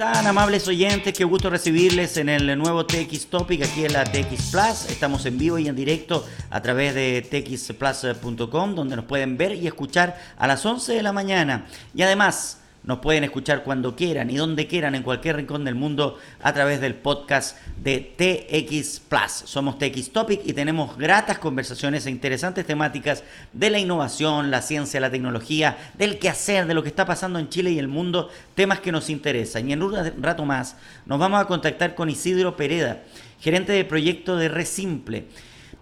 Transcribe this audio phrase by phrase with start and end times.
[0.00, 1.12] están, amables oyentes?
[1.12, 4.86] Qué gusto recibirles en el nuevo TX Topic aquí en la TX Plus.
[4.88, 9.66] Estamos en vivo y en directo a través de txplus.com, donde nos pueden ver y
[9.66, 11.66] escuchar a las 11 de la mañana.
[11.94, 16.18] Y además, nos pueden escuchar cuando quieran y donde quieran en cualquier rincón del mundo
[16.42, 19.32] a través del podcast de TX Plus.
[19.44, 23.22] Somos TX Topic y tenemos gratas conversaciones e interesantes temáticas
[23.52, 27.50] de la innovación, la ciencia, la tecnología, del quehacer, de lo que está pasando en
[27.50, 29.68] Chile y el mundo, temas que nos interesan.
[29.68, 33.02] Y en un rato más nos vamos a contactar con Isidro Pereda,
[33.40, 35.26] gerente de proyecto de Resimple.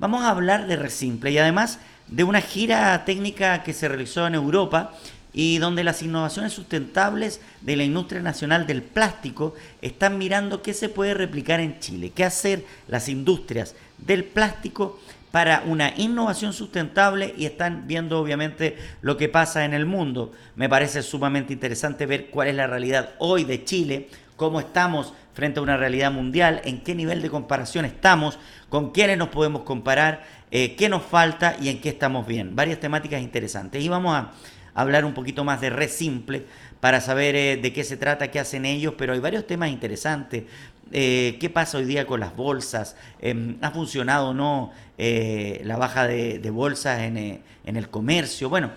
[0.00, 4.34] Vamos a hablar de Resimple y además de una gira técnica que se realizó en
[4.34, 4.94] Europa
[5.32, 10.88] y donde las innovaciones sustentables de la industria nacional del plástico están mirando qué se
[10.88, 14.98] puede replicar en Chile, qué hacer las industrias del plástico
[15.30, 20.32] para una innovación sustentable y están viendo obviamente lo que pasa en el mundo.
[20.56, 25.60] Me parece sumamente interesante ver cuál es la realidad hoy de Chile, cómo estamos frente
[25.60, 30.24] a una realidad mundial, en qué nivel de comparación estamos, con quiénes nos podemos comparar,
[30.50, 32.56] eh, qué nos falta y en qué estamos bien.
[32.56, 33.84] Varias temáticas interesantes.
[33.84, 34.32] Y vamos a
[34.78, 36.44] hablar un poquito más de Red Simple
[36.80, 40.44] para saber eh, de qué se trata, qué hacen ellos, pero hay varios temas interesantes.
[40.92, 42.96] Eh, ¿Qué pasa hoy día con las bolsas?
[43.20, 48.48] Em, ¿Ha funcionado o no eh, la baja de, bolsas en, en, el comercio?
[48.48, 48.70] Bueno,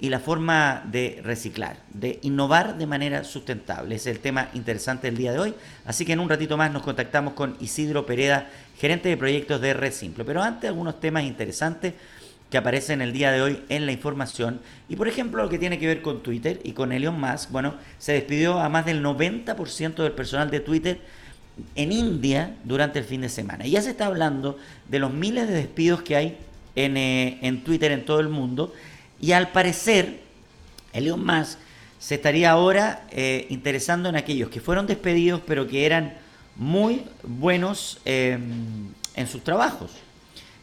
[0.00, 3.94] y la forma de reciclar, de innovar de manera sustentable.
[3.94, 5.54] es el tema interesante del día de hoy.
[5.86, 9.72] Así que en un ratito más nos contactamos con Isidro Pereda, gerente de proyectos de
[9.72, 10.24] Red Simple.
[10.24, 11.94] Pero antes algunos temas interesantes
[12.50, 14.60] que aparece en el día de hoy en la información.
[14.88, 17.74] Y por ejemplo, lo que tiene que ver con Twitter y con Elon Musk, bueno,
[17.98, 21.00] se despidió a más del 90% del personal de Twitter
[21.74, 23.66] en India durante el fin de semana.
[23.66, 26.38] Y ya se está hablando de los miles de despidos que hay
[26.74, 28.72] en, eh, en Twitter en todo el mundo.
[29.20, 30.20] Y al parecer,
[30.92, 31.58] Elon Musk
[31.98, 36.14] se estaría ahora eh, interesando en aquellos que fueron despedidos, pero que eran
[36.56, 38.38] muy buenos eh,
[39.14, 39.90] en sus trabajos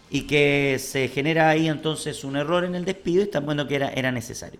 [0.10, 3.76] y que se genera ahí entonces un error en el despido y tan bueno que
[3.76, 4.60] era, era necesario.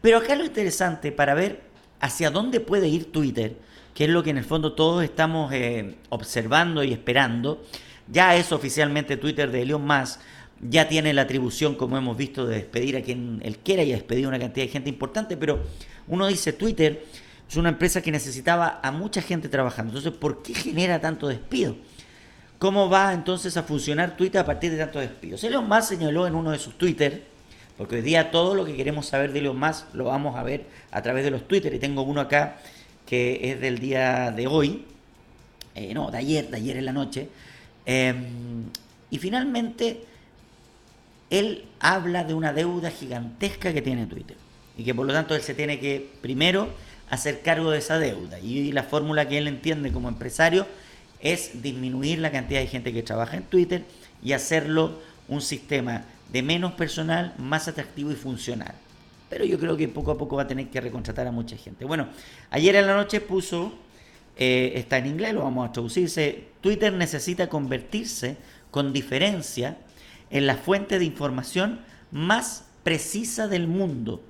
[0.00, 1.62] Pero acá lo interesante para ver
[2.00, 3.56] hacia dónde puede ir Twitter,
[3.94, 7.64] que es lo que en el fondo todos estamos eh, observando y esperando,
[8.08, 10.20] ya es oficialmente Twitter de Elon Musk,
[10.60, 13.96] ya tiene la atribución, como hemos visto, de despedir a quien él quiera y ha
[13.96, 15.60] despedido una cantidad de gente importante, pero
[16.08, 17.04] uno dice Twitter
[17.48, 21.76] es una empresa que necesitaba a mucha gente trabajando, entonces ¿por qué genera tanto despido?
[22.58, 25.44] ¿Cómo va entonces a funcionar Twitter a partir de tantos despidos?
[25.44, 27.24] Elon Musk señaló en uno de sus Twitter,
[27.76, 30.64] porque hoy día todo lo que queremos saber de Elon Musk lo vamos a ver
[30.90, 32.56] a través de los Twitter, y tengo uno acá
[33.04, 34.86] que es del día de hoy,
[35.74, 37.28] eh, no, de ayer, de ayer en la noche,
[37.84, 38.64] em,
[39.10, 40.04] y finalmente
[41.28, 44.38] él habla de una deuda gigantesca que tiene Twitter,
[44.78, 46.70] y que por lo tanto él se tiene que primero
[47.10, 50.66] hacer cargo de esa deuda, y la fórmula que él entiende como empresario,
[51.32, 53.84] es disminuir la cantidad de gente que trabaja en Twitter
[54.22, 58.74] y hacerlo un sistema de menos personal, más atractivo y funcional.
[59.28, 61.84] Pero yo creo que poco a poco va a tener que recontratar a mucha gente.
[61.84, 62.08] Bueno,
[62.50, 63.74] ayer en la noche puso,
[64.36, 68.36] eh, está en inglés, lo vamos a traducirse, Twitter necesita convertirse
[68.70, 69.76] con diferencia
[70.30, 74.22] en la fuente de información más precisa del mundo.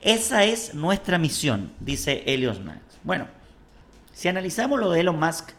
[0.00, 2.78] Esa es nuestra misión, dice Elon Musk.
[3.02, 3.26] Bueno,
[4.12, 5.50] si analizamos lo de Elon Musk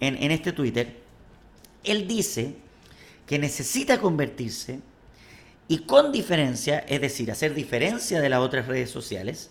[0.00, 0.96] en, este Twitter,
[1.84, 2.54] él dice
[3.26, 4.80] que necesita convertirse
[5.68, 9.50] y con diferencia, es decir, hacer diferencia de las otras redes sociales,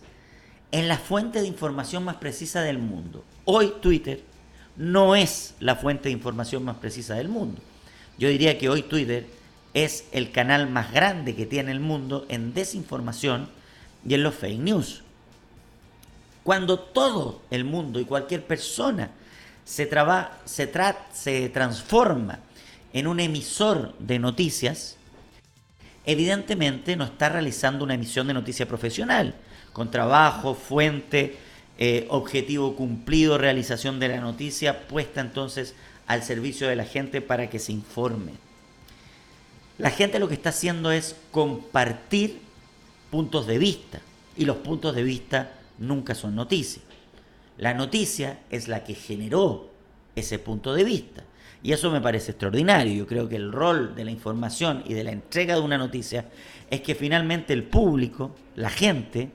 [0.72, 3.24] en la fuente de información más precisa del mundo.
[3.46, 4.22] Hoy Twitter
[4.76, 7.62] no es la fuente de información más precisa del mundo.
[8.18, 9.28] Yo diría que hoy Twitter
[9.74, 13.50] es el canal más grande que tiene el mundo en desinformación
[14.06, 15.04] y en los fake news.
[16.44, 19.12] Cuando todo el mundo y cualquier persona
[19.70, 19.88] se,
[20.46, 20.72] se,
[21.14, 22.40] se transforma
[22.92, 24.98] en un emisor de noticias,
[26.06, 29.36] evidentemente no está realizando una emisión de noticia profesional,
[29.72, 31.38] con trabajo, fuente,
[31.78, 35.76] eh, objetivo cumplido, realización de la noticia puesta entonces
[36.08, 38.32] al servicio de la gente para que se informe.
[39.78, 42.40] La gente lo que está haciendo es compartir
[43.12, 44.02] puntos de vista
[44.36, 46.89] y los puntos de vista nunca son noticias.
[47.60, 49.70] La noticia es la que generó
[50.16, 51.26] ese punto de vista.
[51.62, 52.94] Y eso me parece extraordinario.
[52.94, 56.30] Yo creo que el rol de la información y de la entrega de una noticia
[56.70, 59.30] es que finalmente el público, la gente,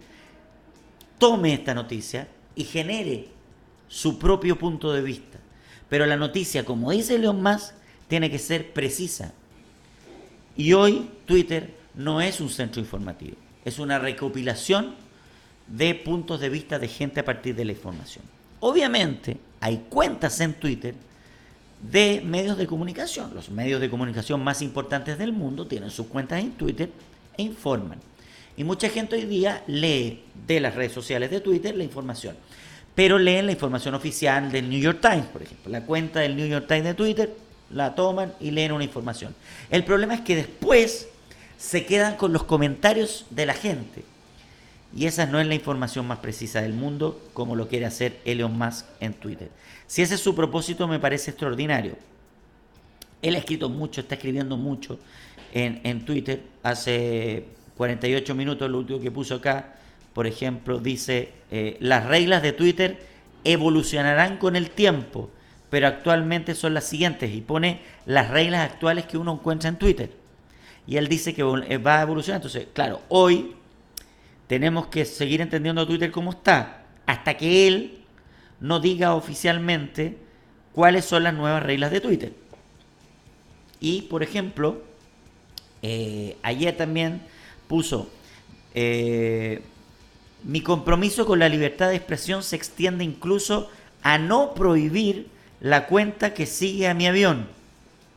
[1.18, 2.26] tome esta noticia
[2.56, 3.28] y genere
[3.88, 5.38] su propio punto de vista.
[5.90, 7.74] Pero la noticia, como dice León Más,
[8.08, 9.34] tiene que ser precisa.
[10.56, 13.36] Y hoy Twitter no es un centro informativo,
[13.66, 14.94] es una recopilación
[15.66, 18.24] de puntos de vista de gente a partir de la información.
[18.60, 20.94] obviamente hay cuentas en Twitter
[21.90, 23.34] de medios de comunicación.
[23.34, 26.90] Los medios de comunicación más importantes del mundo tienen sus cuentas en Twitter
[27.36, 27.98] e informan.
[28.56, 32.36] Y mucha gente hoy día lee de las redes sociales de Twitter la información.
[32.94, 35.70] Pero leen la información oficial del New York Times, por ejemplo.
[35.70, 37.34] La cuenta del New York Times de Twitter
[37.70, 39.34] la toman y leen una información.
[39.70, 41.08] El problema es que después
[41.58, 44.04] se quedan con los comentarios de la gente.
[44.96, 48.56] Y esa no es la información más precisa del mundo, como lo quiere hacer Elon
[48.56, 49.50] Musk en Twitter.
[49.86, 51.96] Si ese es su propósito, me parece extraordinario.
[53.20, 55.00] Él ha escrito mucho, está escribiendo mucho
[55.52, 56.42] en, en Twitter.
[56.62, 57.44] Hace
[57.76, 59.74] 48 minutos, lo último que puso acá,
[60.12, 62.98] por ejemplo, dice, eh, las reglas de Twitter
[63.42, 65.28] evolucionarán con el tiempo,
[65.70, 70.10] pero actualmente son las siguientes y pone las reglas actuales que uno encuentra en Twitter.
[70.86, 72.38] Y él dice que eh, va a evolucionar.
[72.38, 73.56] Entonces, claro, hoy
[74.46, 77.98] tenemos que seguir entendiendo Twitter como está, hasta que él
[78.60, 80.16] no diga oficialmente
[80.72, 82.32] cuáles son las nuevas reglas de Twitter.
[83.80, 84.82] Y, por ejemplo,
[85.82, 87.20] eh, ayer también
[87.68, 88.08] puso,
[88.74, 89.62] eh,
[90.42, 93.70] mi compromiso con la libertad de expresión se extiende incluso
[94.02, 95.28] a no prohibir
[95.60, 97.48] la cuenta que sigue a mi avión.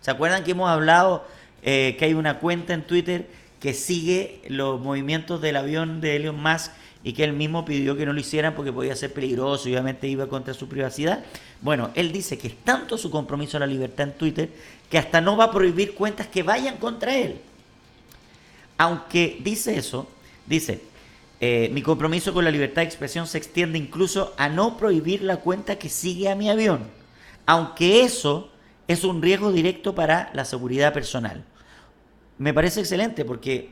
[0.01, 1.25] ¿Se acuerdan que hemos hablado
[1.63, 3.27] eh, que hay una cuenta en Twitter
[3.59, 6.71] que sigue los movimientos del avión de Elon Musk
[7.03, 10.07] y que él mismo pidió que no lo hicieran porque podía ser peligroso y obviamente
[10.07, 11.23] iba contra su privacidad.
[11.61, 14.49] Bueno, él dice que es tanto su compromiso a la libertad en Twitter
[14.89, 17.39] que hasta no va a prohibir cuentas que vayan contra él.
[18.77, 20.07] Aunque dice eso,
[20.45, 20.81] dice,
[21.39, 25.37] eh, mi compromiso con la libertad de expresión se extiende incluso a no prohibir la
[25.37, 26.81] cuenta que sigue a mi avión,
[27.45, 28.51] aunque eso
[28.87, 31.43] es un riesgo directo para la seguridad personal
[32.37, 33.69] me parece excelente porque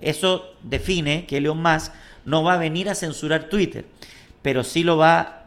[0.00, 1.92] eso define que Elon Musk
[2.24, 3.84] no va a venir a censurar Twitter,
[4.42, 5.46] pero sí lo va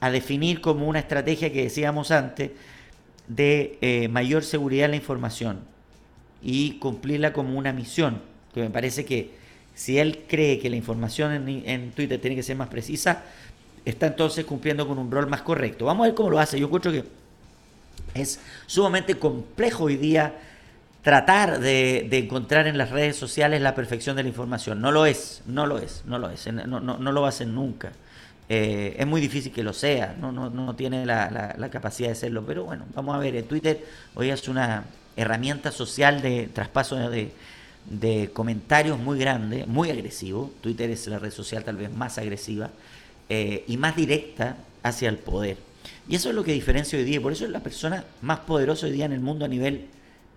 [0.00, 2.50] a definir como una estrategia que decíamos antes
[3.28, 5.60] de eh, mayor seguridad en la información
[6.42, 8.20] y cumplirla como una misión,
[8.52, 9.30] que me parece que
[9.74, 13.22] si él cree que la información en, en Twitter tiene que ser más precisa,
[13.84, 15.86] está entonces cumpliendo con un rol más correcto.
[15.86, 16.58] Vamos a ver cómo lo hace.
[16.58, 17.04] Yo encuentro que
[18.14, 20.34] es sumamente complejo hoy día
[21.02, 24.80] tratar de, encontrar en las redes sociales la perfección de la información.
[24.80, 27.48] No lo es, no lo es, no lo es, no, no, lo va a hacer
[27.48, 27.92] nunca.
[28.48, 32.14] Eh, es muy difícil que lo sea, no, no, no tiene la, la, capacidad de
[32.14, 33.84] serlo, pero bueno, vamos a ver, eh, Twitter
[34.14, 34.84] hoy es una
[35.16, 37.32] herramienta social de traspaso de,
[37.86, 40.52] de comentarios muy grande, muy agresivo.
[40.60, 42.70] Twitter es la red social tal vez más agresiva
[43.28, 45.56] eh, y más directa hacia el poder.
[46.08, 48.86] Y eso es lo que diferencia hoy día, por eso es la persona más poderosa
[48.86, 49.86] hoy día en el mundo a nivel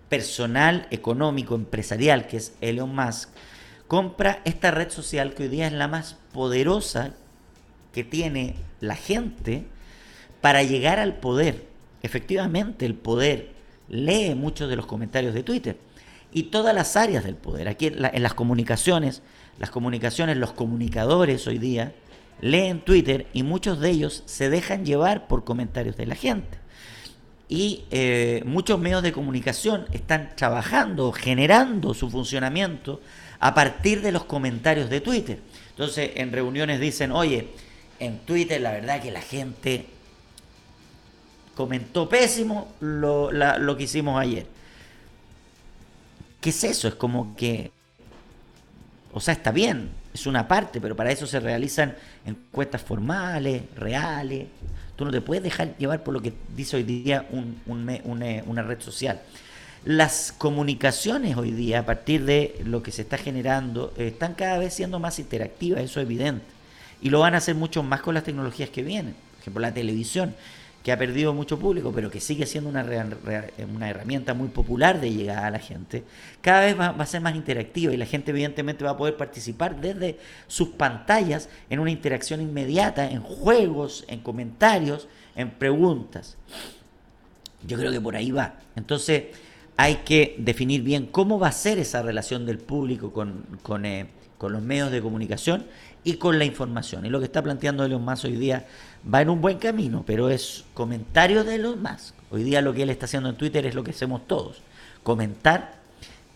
[0.10, 3.30] personal, económico, empresarial, que es Elon Musk,
[3.88, 7.14] compra esta red social que hoy día es la más poderosa
[7.94, 9.66] que tiene la gente
[10.42, 11.66] para llegar al poder.
[12.04, 13.52] Efectivamente, el poder
[13.88, 15.78] lee muchos de los comentarios de Twitter
[16.32, 17.68] y todas las áreas del poder.
[17.68, 19.22] Aquí en, las comunicaciones,
[19.60, 21.94] las comunicaciones, los comunicadores hoy día
[22.42, 26.65] leen Twitter y muchos de ellos se dejan llevar por comentarios de la gente
[27.48, 33.02] y eh, muchos medios de comunicación están trabajando, generando su funcionamiento
[33.40, 35.40] a partir de los comentarios de Twitter.
[35.70, 37.50] Entonces, en reuniones dicen, oye,
[38.00, 39.86] en Twitter la verdad que la gente
[41.56, 44.48] comentó pésimo lo, lo que hicimos ayer.
[46.42, 46.88] ¿Qué es eso?
[46.88, 47.72] Es como que,
[49.14, 54.48] o sea, está bien, es una parte, pero para eso se realizan encuestas formales, reales,
[54.96, 58.80] Tú no te puedes dejar llevar por lo que dice hoy día eh, una red
[58.80, 59.22] social.
[59.84, 64.74] Las comunicaciones hoy día, a partir de lo que se está generando, están cada vez
[64.74, 66.46] siendo más interactivas, eso es evidente.
[67.02, 69.14] Y lo van a hacer mucho más con las tecnologías que vienen.
[69.14, 70.34] Por ejemplo, la televisión
[70.86, 72.86] que ha perdido mucho público, pero que sigue siendo una,
[73.74, 76.04] una herramienta muy popular de llegar a la gente,
[76.42, 79.82] cada vez va, a ser más interactiva y la gente evidentemente va a poder participar
[79.82, 86.38] desde sus pantallas en una interacción inmediata, en juegos, en comentarios, en preguntas.
[87.66, 88.54] Yo creo que por ahí va.
[88.76, 89.24] Entonces
[89.78, 94.06] hay que definir bien cómo va a ser esa relación del público con, con, eh,
[94.38, 95.66] con los medios de comunicación
[96.06, 97.06] y con la información.
[97.06, 98.66] Y lo que está planteando Elon Musk hoy día
[99.12, 102.14] va en un buen camino, pero es comentario de Elon Musk.
[102.30, 104.62] Hoy día lo que él está haciendo en Twitter es lo que hacemos todos,
[105.04, 105.74] comentar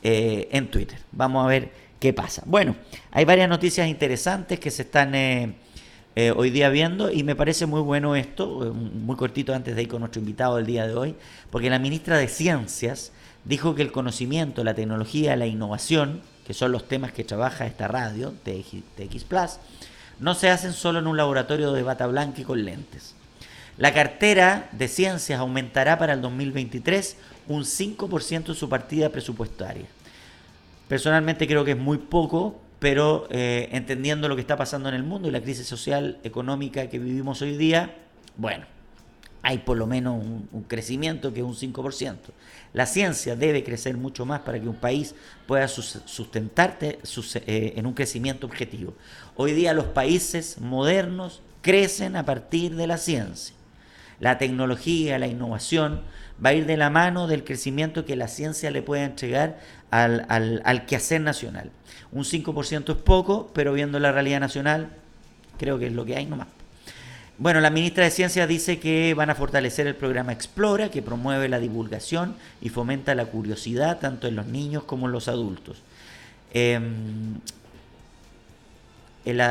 [0.02, 0.98] eh, en Twitter.
[1.12, 2.42] Vamos a ver qué pasa.
[2.48, 2.76] Bueno,
[3.12, 5.54] hay varias noticias interesantes que se están eh,
[6.16, 9.88] eh, hoy día viendo y me parece muy bueno esto, muy cortito antes de ir
[9.88, 11.16] con nuestro invitado del día de hoy,
[11.52, 13.12] porque la ministra de Ciencias
[13.46, 17.88] dijo que el conocimiento, la tecnología, la innovación, que son los temas que trabaja esta
[17.88, 19.60] radio, TX, Plus,
[20.20, 23.14] no se hacen solo en un laboratorio de bata blanca y con lentes.
[23.78, 27.18] La cartera de ciencias aumentará para el 2023
[27.50, 29.86] un 5% en su partida presupuestaria.
[30.88, 35.04] Personalmente creo que es muy poco, pero eh, entendiendo lo que está pasando en el
[35.04, 37.94] mundo y la crisis social, económica que vivimos hoy día,
[38.38, 38.66] bueno,
[39.42, 42.18] hay por lo menos un, crecimiento que es un 5%.
[42.74, 45.16] La ciencia debe crecer mucho más para que un país
[45.48, 47.00] pueda sustentarte
[47.48, 48.94] eh, en un crecimiento objetivo.
[49.36, 53.56] Hoy día los países modernos crecen a partir de la ciencia
[54.20, 56.02] la tecnología, la innovación,
[56.44, 59.60] va a ir de la mano del crecimiento que la ciencia le puede entregar
[59.92, 61.72] al, al, quehacer nacional.
[62.12, 64.90] Un 5% es poco, pero viendo la realidad nacional,
[65.58, 66.48] creo que es lo que hay nomás.
[67.40, 71.48] Bueno, la ministra de Ciencia dice que van a fortalecer el programa Explora, que promueve
[71.48, 75.82] la divulgación y fomenta la curiosidad tanto en los niños como en los adultos.
[76.54, 77.40] Em,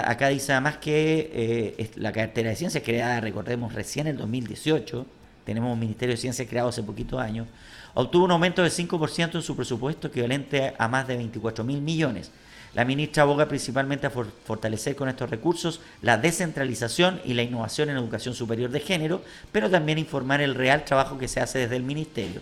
[0.05, 1.31] acá dice además que
[1.79, 5.07] eh, la cartera de ciencias creada, recordemos, recién en el 2018,
[5.47, 7.47] tenemos un Ministerio de Ciencias creado hace poquitos años,
[7.95, 12.31] obtuvo un aumento del 5% en su presupuesto equivalente a más de 24 mil millones.
[12.75, 17.97] La ministra aboga principalmente a fortalecer con estos recursos la descentralización y la innovación en
[17.97, 19.23] educación superior de género,
[19.53, 22.41] pero también informar el real trabajo que se hace desde el ministerio.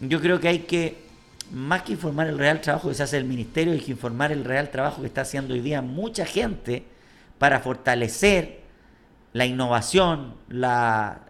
[0.00, 1.04] Yo creo que hay que
[1.50, 4.44] más que informar el real trabajo que se hace el ministerio, hay que informar el
[4.44, 6.84] real trabajo que está haciendo hoy día mucha gente
[7.38, 8.64] para fortalecer
[9.32, 11.26] la innovación, la,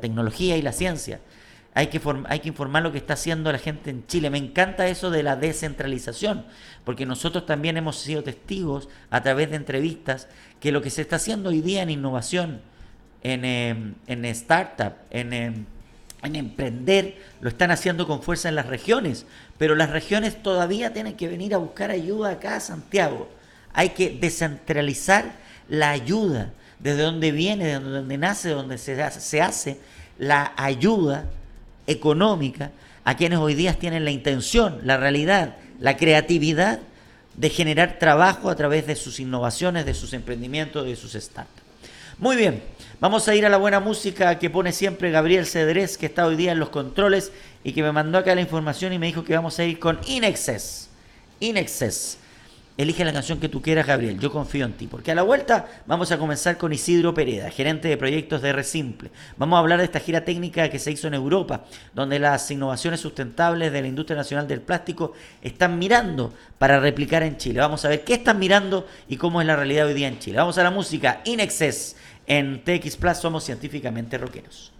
[0.00, 1.20] tecnología y la ciencia.
[1.74, 4.28] Hay que, hay que informar lo que está haciendo la gente en Chile.
[4.28, 6.44] Me encanta eso de la descentralización,
[6.84, 10.28] porque nosotros también hemos sido testigos a través de entrevistas
[10.60, 12.60] que lo que se está haciendo hoy día en innovación,
[13.22, 15.64] en, em, en startup, en, em,
[16.22, 19.24] en emprender, lo están haciendo con fuerza en las regiones,
[19.56, 23.30] pero las regiones todavía tienen que venir a buscar ayuda acá a Santiago.
[23.72, 25.32] Hay que descentralizar
[25.68, 29.80] la ayuda, desde donde viene, desde donde nace, de donde se hace, se hace
[30.18, 31.30] la ayuda
[31.86, 32.70] económica
[33.04, 36.80] a quienes hoy día tienen la intención, la realidad, la creatividad
[37.36, 41.62] de generar trabajo a través de sus innovaciones, de sus emprendimientos, de sus startups.
[42.18, 42.62] Muy bien,
[43.02, 46.36] Vamos a ir a la buena música que pone siempre Gabriel Cedrés, que está hoy
[46.36, 47.32] día en los controles
[47.64, 49.98] y que me mandó acá la información y me dijo que vamos a ir con
[50.06, 50.88] Inexcess.
[51.40, 52.18] Inexcess.
[52.78, 54.18] Elige la canción que tú quieras, Gabriel.
[54.18, 54.86] Yo confío en ti.
[54.86, 59.10] Porque a la vuelta vamos a comenzar con Isidro Pereda, gerente de proyectos de Resimple.
[59.36, 61.64] Vamos a hablar de esta gira técnica que se hizo en Europa,
[61.94, 65.12] donde las innovaciones sustentables de la industria nacional del plástico
[65.42, 67.60] están mirando para replicar en Chile.
[67.60, 70.38] Vamos a ver qué están mirando y cómo es la realidad hoy día en Chile.
[70.38, 71.20] Vamos a la música.
[71.24, 71.96] Inexcess.
[72.26, 74.71] En TX Plus somos científicamente rockeros.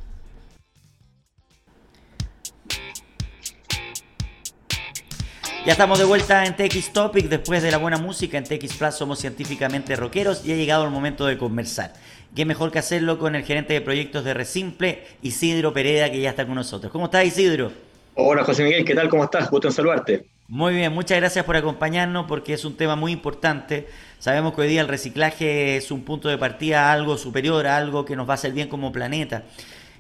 [5.65, 8.95] Ya estamos de vuelta en TX Topic después de la buena música en TX Plus
[8.97, 11.93] somos científicamente rockeros y ha llegado el momento de conversar.
[12.35, 16.31] Qué mejor que hacerlo con el gerente de proyectos de Resimple, Isidro Pereda, que ya
[16.31, 16.91] está con nosotros.
[16.91, 17.71] ¿Cómo estás, Isidro?
[18.17, 19.09] Hola, José Miguel, ¿qué tal?
[19.09, 19.49] ¿Cómo estás?
[19.49, 20.27] Gusto en saludarte.
[20.49, 23.87] Muy bien, muchas gracias por acompañarnos porque es un tema muy importante.
[24.19, 27.77] Sabemos que hoy día el reciclaje es un punto de partida a algo superior, a
[27.77, 29.45] algo que nos va a hacer bien como planeta.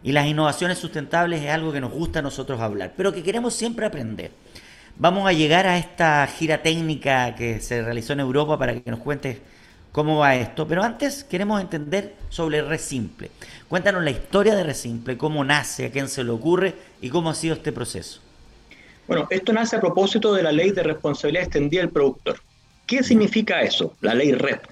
[0.02, 3.54] Y las innovaciones sustentables es algo que nos gusta a nosotros hablar, pero que queremos
[3.54, 4.32] siempre aprender.
[4.98, 9.00] Vamos a llegar a esta gira técnica que se realizó en Europa para que nos
[9.00, 9.38] cuentes
[9.90, 10.66] cómo va esto.
[10.66, 13.30] Pero antes queremos entender sobre Resimple.
[13.68, 17.34] Cuéntanos la historia de Resimple, cómo nace, a quién se le ocurre y cómo ha
[17.34, 18.20] sido este proceso.
[19.08, 22.40] Bueno, esto nace a propósito de la ley de responsabilidad extendida del productor.
[22.86, 24.64] ¿Qué significa eso, la ley REP?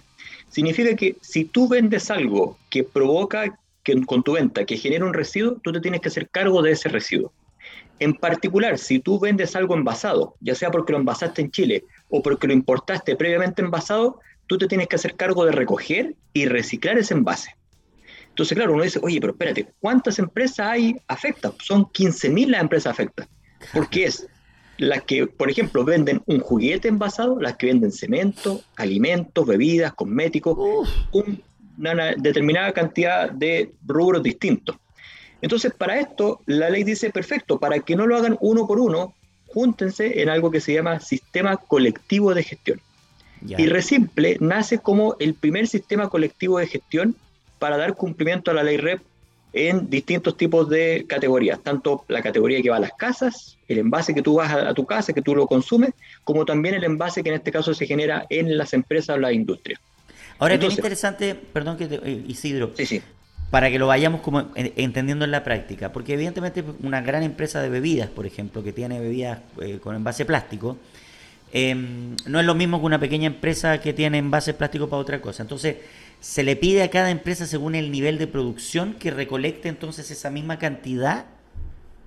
[0.49, 5.15] Significa que si tú vendes algo que provoca que con tu venta que genera un
[5.15, 7.33] residuo, tú te tienes que hacer cargo de ese residuo.
[8.01, 12.23] En particular, si tú vendes algo envasado, ya sea porque lo envasaste en Chile o
[12.23, 16.99] porque lo importaste previamente envasado, tú te tienes que hacer cargo de recoger y reciclar
[16.99, 17.57] ese envase.
[18.29, 21.57] Entonces, claro, uno dice, oye, pero espérate, ¿cuántas empresas hay afectadas?
[21.63, 23.31] Son 15.000 las empresas afectadas
[23.73, 24.27] porque es
[24.79, 30.57] las que, por ejemplo, venden un juguete envasado, las que venden cemento, alimentos, bebidas, cosméticos,
[31.77, 34.77] una determinada cantidad de rubros distintos.
[35.43, 39.15] Entonces, para esto, la ley dice, perfecto, para que no lo hagan uno por uno,
[39.47, 42.81] júntense en algo que se llama sistema colectivo de gestión.
[43.47, 47.17] Y Resimple nace como el primer sistema colectivo de gestión
[47.59, 49.01] para dar cumplimiento a la ley REP
[49.53, 54.15] en distintos tipos de categorías, tanto la categoría que va a las casas, el envase
[54.15, 55.91] que tú vas a, tu casa, que tú lo consumes,
[56.23, 59.33] como también el envase que en este caso se genera en las empresas o la
[59.33, 59.81] industria.
[60.39, 62.73] Ahora, es interesante, perdón que eh, Isidro,
[63.51, 67.69] para que lo vayamos como entendiendo en la práctica, porque evidentemente una gran empresa de
[67.69, 70.79] bebidas, por ejemplo, que tiene bebidas eh, con envase plástico,
[71.53, 75.21] em, no es lo mismo que una pequeña empresa que tiene envases plásticos para otra
[75.21, 75.43] cosa.
[75.43, 75.79] Entonces,
[76.21, 80.31] ¿se le pide a cada empresa según el nivel de producción que recolecte entonces esa
[80.31, 81.25] misma cantidad?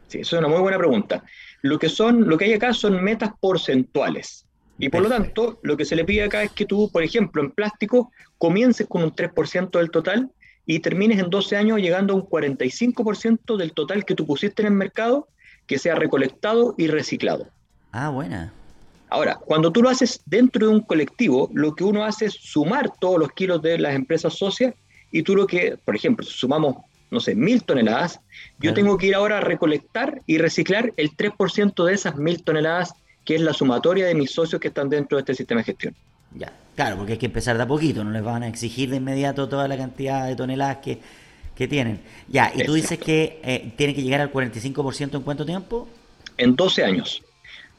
[0.07, 1.25] Sí, eso es una muy buena pregunta.
[1.62, 4.45] Lo que, son, lo que hay acá son metas porcentuales.
[4.79, 7.41] Y por lo tanto, lo que se le pide acá es que tú, por ejemplo,
[7.41, 10.31] en plástico, comiences con un 3% del total
[10.65, 14.67] y termines en 12 años llegando a un 45% del total que tú pusiste en
[14.70, 15.27] el mercado
[15.67, 17.48] que sea recolectado y reciclado.
[17.91, 18.51] Ah, buena.
[19.10, 22.91] Ahora, cuando tú lo haces dentro de un colectivo, lo que uno hace es sumar
[23.00, 24.74] todos los kilos de las empresas socias
[25.12, 26.77] y tú lo que, por ejemplo, sumamos,
[27.12, 28.20] no sé, mil toneladas,
[28.60, 32.93] yo tengo que ir ahora a recolectar y reciclar el 3% de esas mil toneladas,
[33.24, 35.96] que es la sumatoria de mis socios que están dentro de este sistema de gestión.
[36.36, 38.98] Ya, claro, porque hay que empezar de a poquito, no les van a exigir de
[38.98, 41.00] inmediato toda la cantidad de toneladas que,
[41.56, 42.02] que tienen.
[42.28, 45.88] Ya, y tú dices que eh, tiene que llegar al 45% en cuánto tiempo?
[46.38, 47.22] En 12 años.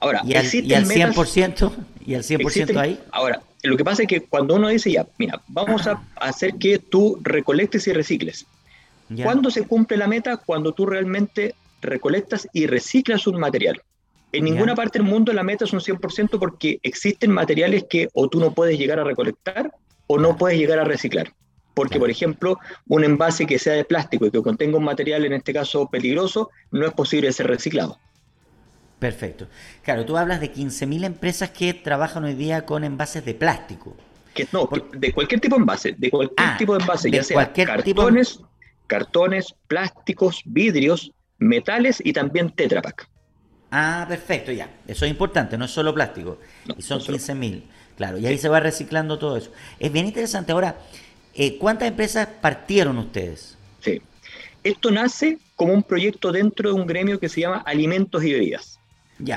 [0.01, 1.73] Ahora, ¿Y al, ¿y al 100%?
[2.07, 3.01] ¿Y al 100% ahí?
[3.11, 6.79] Ahora, lo que pasa es que cuando uno dice ya, mira, vamos a hacer que
[6.79, 8.47] tú recolectes y recicles.
[9.23, 10.39] ¿Cuándo se cumple la meta?
[10.39, 13.81] Cuando tú realmente recolectas y reciclas un material.
[14.35, 18.29] En ninguna parte del mundo la meta es un 100% porque existen materiales que o
[18.29, 19.73] tú no puedes llegar a recolectar
[20.09, 21.33] o no puedes llegar a reciclar.
[21.73, 25.35] Porque, por ejemplo, un envase que sea de plástico y que contenga un material, en
[25.35, 27.99] este caso peligroso, no es posible ser reciclado.
[28.99, 29.47] Perfecto.
[29.83, 33.97] Claro, tú hablas de 15.000 empresas que trabajan hoy día con envases de plástico.
[34.35, 37.53] Que, no, de cualquier tipo de envase, de cualquier ah, tipo de envase, ya sea
[37.53, 38.41] cartones,
[38.89, 42.83] cartones, plásticos, vidrios, metales y también Tetra
[43.77, 44.71] Ah, perfecto, ya.
[44.87, 46.39] Eso es importante, no es solo plástico.
[46.79, 47.63] y son 15.000.
[47.97, 49.51] Claro, y ahí se va reciclando todo eso.
[49.81, 50.53] Es bien interesante.
[50.53, 50.77] Ahora,
[51.35, 53.59] eh, ¿cuántas empresas partieron ustedes?
[53.81, 54.01] Sí.
[54.63, 58.79] Esto nace como un proyecto dentro de un gremio que se llama Alimentos y Bebidas.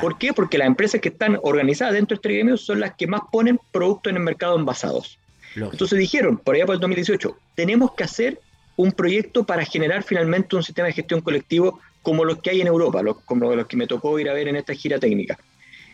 [0.02, 0.34] ¿Por qué?
[0.34, 3.60] Porque las empresas que están organizadas dentro de este gremio son las que más ponen
[3.72, 5.18] productos en el mercado envasados.
[5.56, 8.40] Entonces dijeron, por allá por el 2018, tenemos que hacer
[8.76, 12.68] un proyecto para generar finalmente un sistema de gestión colectivo como los que hay en
[12.68, 15.38] Europa, como los que me tocó ir a ver en esta gira técnica.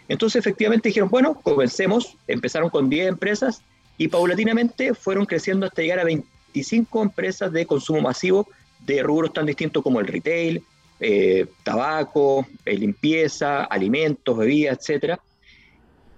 [0.07, 3.63] Entonces efectivamente dijeron, bueno, comencemos, empezaron con 10 empresas
[3.97, 8.47] y paulatinamente fueron creciendo hasta llegar a 25 empresas de consumo masivo
[8.85, 10.63] de rubros tan distintos como el retail,
[10.99, 15.19] eh, tabaco, eh, limpieza, alimentos, bebidas, etcétera.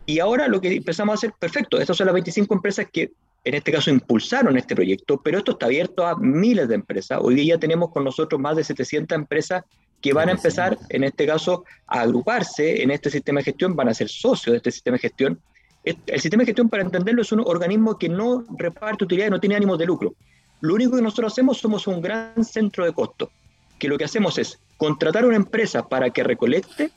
[0.05, 3.11] Y ahora lo que empezamos a hacer, perfecto, estas son las 25 empresas que
[3.45, 7.19] en este caso impulsaron este proyecto, pero esto está abierto a miles de empresas.
[7.21, 9.63] Hoy día tenemos con nosotros más de 700 empresas
[10.05, 13.89] que van a empezar, en este caso, a agruparse en este sistema de gestión, van
[13.89, 15.39] a ser socios de este sistema de gestión.
[15.83, 19.55] El sistema de gestión, para entenderlo, es un organismo que no reparte utilidades, no tiene
[19.55, 20.13] ánimo de lucro.
[20.61, 23.31] Lo único que nosotros hacemos somos un gran centro de costo,
[23.79, 26.91] que lo que hacemos es contratar a una empresa para que recolecte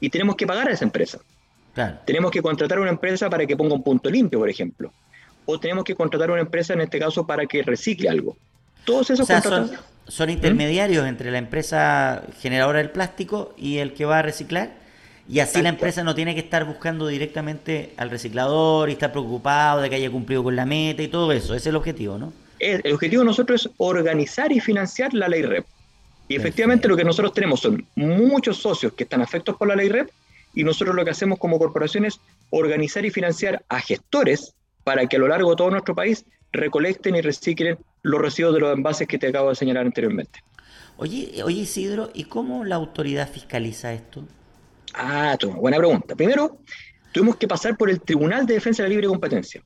[0.00, 1.18] y tenemos que pagar a esa empresa.
[2.06, 4.90] Tenemos que contratar a una empresa para que ponga un punto limpio, por ejemplo.
[5.44, 8.38] O tenemos que contratar a una empresa, en este caso, para que recicle algo.
[8.86, 9.70] Todos esos son,
[10.28, 14.84] intermediarios entre la empresa generadora del plástico y el que va a reciclar.
[15.28, 19.80] Y así la empresa no tiene que estar buscando directamente al reciclador y estar preocupado
[19.80, 21.54] de que haya cumplido con la meta y todo eso.
[21.54, 22.32] Ese es el objetivo, ¿no?
[22.58, 25.64] El objetivo de nosotros es organizar y financiar la ley REP.
[26.28, 29.88] Y efectivamente lo que nosotros tenemos son muchos socios que están afectos por la ley
[29.88, 30.10] REP
[30.54, 35.16] y nosotros lo que hacemos como corporación es organizar y financiar a gestores para que
[35.16, 39.06] a lo largo de todo nuestro país recolecten y reciclen los residuos de los envases
[39.06, 40.40] que te acabo de señalar anteriormente.
[40.96, 44.24] Oye, oye Isidro, ¿y cómo la autoridad fiscaliza esto?
[44.94, 46.14] Ah, buena pregunta.
[46.14, 46.58] Primero,
[47.12, 49.62] tuvimos que pasar por el Tribunal de Defensa de la Libre Competencia,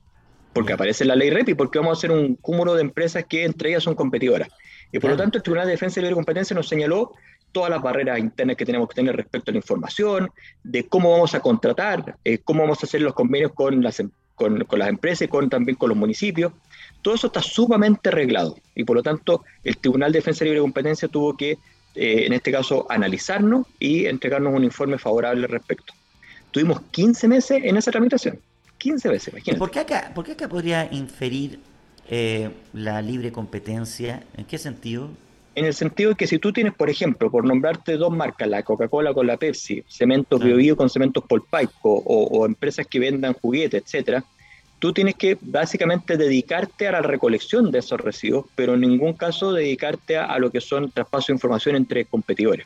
[0.53, 3.45] porque aparece la ley REP y porque vamos a hacer un cúmulo de empresas que
[3.45, 4.49] entre ellas son competidoras.
[4.91, 7.13] Y por lo tanto, el Tribunal de Defensa de la Libre Competencia nos señaló
[7.51, 10.29] todas las barreras internas que tenemos que tener respecto a la información,
[10.63, 14.09] de cómo vamos a contratar, eh, cómo vamos a hacer los convenios con las, em,
[14.35, 16.53] con, con las empresas y con, también con los municipios.
[17.01, 20.61] Todo eso está sumamente arreglado y por lo tanto el Tribunal de Defensa de Libre
[20.61, 21.57] Competencia tuvo que, eh,
[22.25, 25.93] en este caso, analizarnos y entregarnos un informe favorable al respecto.
[26.51, 28.39] Tuvimos 15 meses en esa tramitación.
[28.77, 29.59] 15 meses, imagínate.
[29.59, 31.59] ¿Por qué acá, por qué acá podría inferir
[32.09, 34.23] eh, la libre competencia?
[34.35, 35.09] ¿En qué sentido?
[35.55, 38.63] En el sentido de que si tú tienes, por ejemplo, por nombrarte dos marcas, la
[38.63, 43.83] Coca-Cola con la Pepsi, cementos Bio, con cementos Polpaico o, o empresas que vendan juguetes,
[43.83, 44.23] etcétera,
[44.79, 49.53] tú tienes que básicamente dedicarte a la recolección de esos residuos, pero en ningún caso
[49.53, 52.65] dedicarte a, lo que son traspasos de información entre competidores.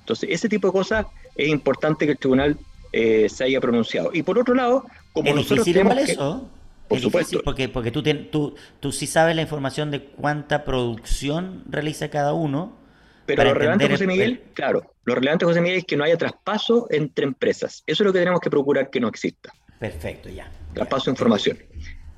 [0.00, 2.58] Entonces, ese tipo de cosas es importante que el tribunal
[2.92, 4.10] eh, se haya pronunciado.
[4.12, 6.48] Y por otro lado, como ¿Es nosotros tenemos eso?
[6.86, 7.40] Por supuesto.
[7.42, 12.76] porque, porque tú, tú, tú sí sabes la información de cuánta producción realiza cada uno.
[13.24, 16.86] Pero lo relevante, José Miguel, claro, lo relevante, José Miguel, es que no haya traspaso
[16.90, 17.82] entre empresas.
[17.86, 19.50] Eso es lo que tenemos que procurar que no exista.
[19.78, 20.50] Perfecto, ya.
[20.74, 21.58] Traspaso de información.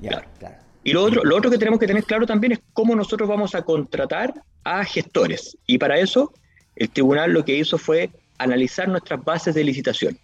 [0.01, 0.57] Ya, claro.
[0.87, 3.55] Y lo otro, lo otro que tenemos que tener claro también es cómo nosotros vamos
[3.55, 5.57] a contratar a gestores.
[5.67, 6.33] Y para eso,
[6.77, 10.19] el tribunal lo que hizo fue analizar nuestras bases de licitación.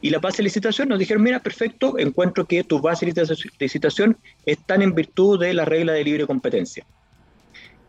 [0.00, 4.16] Y la base de licitación nos dijeron, mira, perfecto, encuentro que tus bases de licitación
[4.46, 6.86] están en virtud de la regla de libre competencia.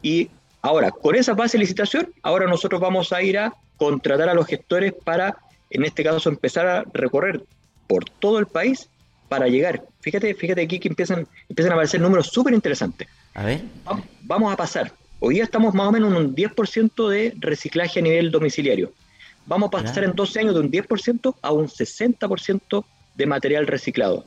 [0.01, 0.29] Y
[0.61, 4.47] ahora, con esa base de licitación, ahora nosotros vamos a ir a contratar a los
[4.47, 5.37] gestores para,
[5.69, 7.43] en este caso, empezar a recorrer
[7.87, 8.89] por todo el país
[9.31, 9.85] para llegar.
[10.01, 13.07] Fíjate, fíjate aquí que empiezan, empiezan a aparecer números súper interesantes.
[13.33, 13.61] A ver.
[14.23, 14.91] Vamos, a pasar.
[15.21, 18.91] Hoy día estamos más o menos en un 10% de reciclaje a nivel domiciliario.
[19.45, 22.83] Vamos a pasar en 12 años de un 10% a un 60%
[23.15, 24.25] de material reciclado.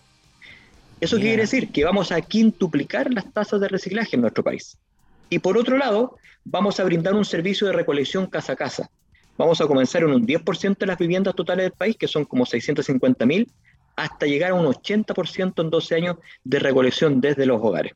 [1.03, 1.71] ¿Eso quiere decir?
[1.71, 4.79] Que vamos a quintuplicar las tasas de reciclaje en nuestro país.
[5.29, 8.89] Y por otro lado, vamos a brindar un servicio de recolección casa a casa.
[9.37, 12.47] Vamos a comenzar en un 10% de las viviendas totales del país, que son como
[12.47, 13.51] 650 mil,
[13.97, 17.95] hasta llegar a un 80% en 12 años de recolección desde los hogares.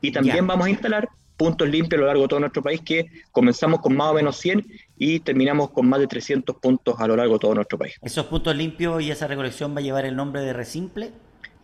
[0.00, 3.06] Y también vamos a instalar puntos limpios a lo largo de todo nuestro país, que
[3.32, 4.64] comenzamos con más o menos 100
[4.96, 7.94] y terminamos con más de 300 puntos a lo largo de todo nuestro país.
[8.02, 11.10] ¿Esos puntos limpios y esa recolección va a llevar el nombre de Resimple?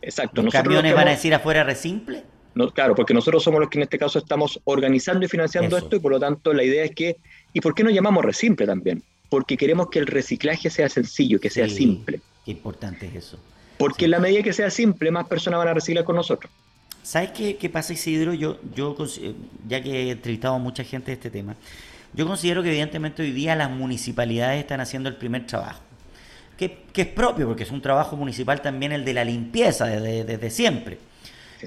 [0.02, 0.42] Exacto.
[0.42, 2.24] ¿Los camiones van a decir afuera Resimple?
[2.54, 5.96] No, claro, porque nosotros somos los que en este caso estamos organizando y financiando esto
[5.96, 7.16] y por lo tanto la idea es que,
[7.52, 9.04] ¿y por qué no llamamos Resimple también?
[9.28, 12.20] Porque queremos que el reciclaje sea sencillo, que sea simple.
[12.44, 13.38] Qué importante es eso.
[13.80, 16.52] Porque en la medida que sea simple, más personas van a reciclar con nosotros.
[17.02, 18.34] ¿Sabes qué, qué pasa, Isidro?
[18.34, 18.94] Yo, yo,
[19.66, 21.56] ya que he entrevistado a mucha gente de este tema,
[22.12, 25.80] yo considero que evidentemente hoy día las municipalidades están haciendo el primer trabajo,
[26.58, 30.98] que, es propio, porque es un trabajo municipal también el de la limpieza desde, siempre.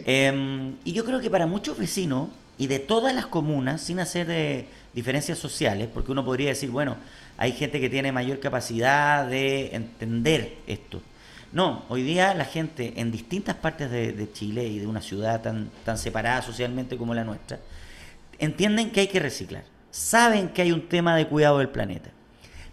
[0.06, 4.28] Em, y yo creo que para muchos vecinos y de todas las comunas, sin hacer
[4.28, 6.96] de diferencias sociales, porque uno podría decir, bueno,
[7.38, 11.02] hay gente que tiene mayor capacidad de entender esto.
[11.54, 15.70] No, hoy día la gente en distintas partes de, Chile y de una ciudad tan,
[15.86, 17.60] tan separada socialmente como la nuestra,
[18.40, 22.10] entienden que hay que reciclar, saben que hay un tema de cuidado del planeta,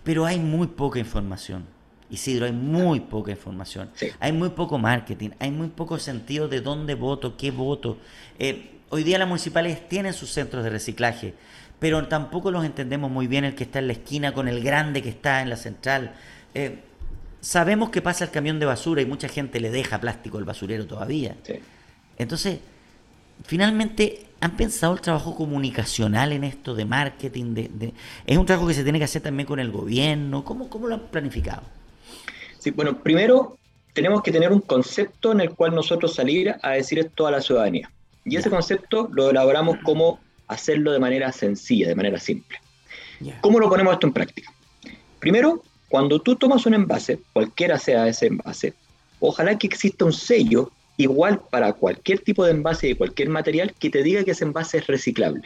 [0.03, 1.67] pero hay muy poca información.
[2.09, 6.95] Isidro, hay muy poca información, hay muy poco marketing, hay muy poco sentido de dónde
[6.95, 7.99] voto, qué voto.
[8.39, 11.35] Eh, hoy día las municipales tienen sus centros de reciclaje,
[11.79, 15.03] pero tampoco los entendemos muy bien el que está en la esquina con el grande
[15.03, 16.15] que está en la central.
[16.55, 16.81] Eh,
[17.41, 20.87] sabemos que pasa el camión de basura y mucha gente le deja plástico al basurero
[20.87, 21.37] todavía.
[22.19, 22.59] Entonces,
[23.45, 27.55] finalmente, ¿han pensado el trabajo comunicacional en esto de marketing?
[27.55, 27.93] De,
[28.27, 30.45] ¿Es un trabajo que se tiene que hacer también con el gobierno?
[30.45, 31.63] ¿Cómo, cómo lo han planificado?
[32.59, 33.57] Sí, bueno, primero
[33.95, 37.41] tenemos que tener un concepto en el cual nosotros salir a decir esto a la
[37.41, 37.91] ciudadanía.
[38.25, 42.59] Y ese concepto lo elaboramos como hacerlo de manera sencilla, de manera simple.
[43.41, 44.53] ¿Cómo lo ponemos esto en práctica?
[45.19, 48.75] Primero, cuando tú tomas un envase, cualquiera sea ese envase,
[49.19, 53.91] ojalá que exista un sello igual para cualquier tipo de envase de cualquier material que
[53.91, 55.43] te diga que ese envase es reciclable.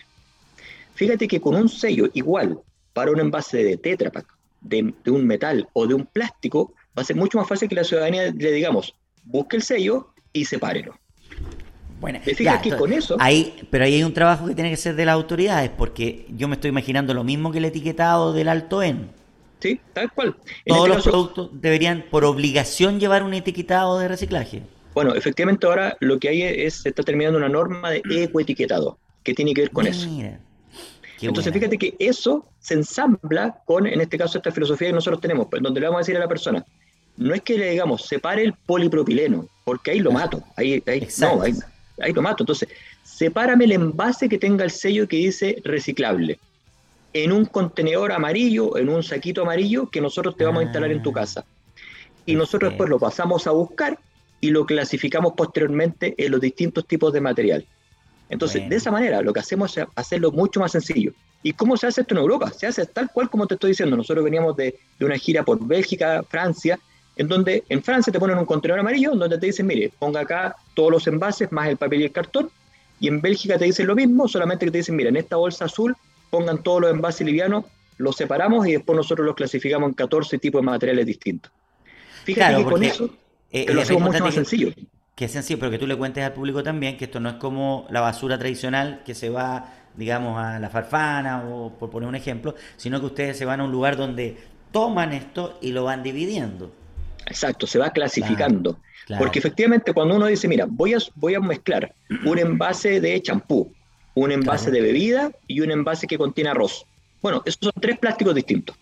[0.95, 2.59] Fíjate que con un sello igual
[2.93, 4.27] para un envase de Tetra Pak,
[4.61, 7.85] de, un metal o de un plástico, va a ser mucho más fácil que la
[7.85, 10.95] ciudadanía le digamos, busque el sello y sepárelo.
[12.01, 13.17] Bueno, que con eso...
[13.19, 16.49] Ahí, pero ahí hay un trabajo que tiene que ser de las autoridades, porque yo
[16.49, 19.24] me estoy imaginando lo mismo que el etiquetado del alto en
[19.65, 20.37] Sí, tal cual.
[20.67, 24.61] Todos este los productos deberían por obligación llevar un etiquetado de reciclaje.
[24.93, 29.33] Bueno, efectivamente ahora lo que hay es, se está terminando una norma de ecoetiquetado que
[29.33, 30.07] tiene que ver con eso.
[31.19, 35.47] Entonces fíjate que eso se ensambla con, en este caso, esta filosofía que nosotros tenemos,
[35.49, 36.63] pues, donde le vamos a decir a la persona,
[37.17, 41.41] no es que le digamos, separe el polipropileno, porque ahí lo mato, ahí, ahí no,
[41.41, 41.55] ahí,
[42.03, 42.43] ahí lo mato.
[42.43, 42.69] Entonces,
[43.03, 46.39] sepárame el envase que tenga el sello que dice reciclable
[47.15, 51.03] en un contenedor amarillo, en un saquito amarillo que nosotros te vamos a instalar en
[51.03, 51.15] tu ah.
[51.15, 51.45] casa.
[52.27, 53.99] Y nosotros después lo pasamos a buscar
[54.41, 57.67] y lo clasificamos posteriormente en los distintos tipos de material.
[58.29, 61.13] Entonces, de esa manera, lo que hacemos es hacerlo mucho más sencillo.
[61.43, 62.51] ¿Y cómo se hace esto en Europa?
[62.51, 63.97] Se hace tal cual como te estoy diciendo.
[63.97, 66.81] Nosotros veníamos de, de una gira por Bélgica, Francia,
[67.17, 70.57] en donde en Francia te ponen un contenedor amarillo donde te dicen, mire, ponga acá
[70.75, 72.51] todos los envases más el papel y el cartón.
[72.99, 75.67] Y en Bélgica te dicen lo mismo, solamente que te dicen, mira, en esta bolsa
[75.67, 75.95] azul
[76.35, 77.65] pongan todos los envases livianos,
[77.97, 81.53] los separamos y después nosotros los clasificamos en 14 tipos de materiales distintos.
[82.25, 83.09] Fíjate que con eso
[83.53, 84.73] eh, lo hacemos mucho más sencillo.
[85.15, 87.35] Que es sencillo, pero que tú le cuentes al público también que esto no es
[87.37, 92.17] como la basura tradicional que se va, digamos, a la farfana o por poner un
[92.17, 94.37] ejemplo, sino que ustedes se van a un lugar donde
[94.73, 96.73] toman esto y lo van dividiendo.
[97.27, 98.81] Exacto, se va clasificando.
[99.21, 101.95] Porque efectivamente cuando uno dice, mira, voy a, voy a mezclar
[102.25, 103.73] un envase de champú
[104.15, 106.87] un envase de bebida y un envase que contiene arroz.
[107.21, 108.77] Bueno, esos son tres plásticos distintos.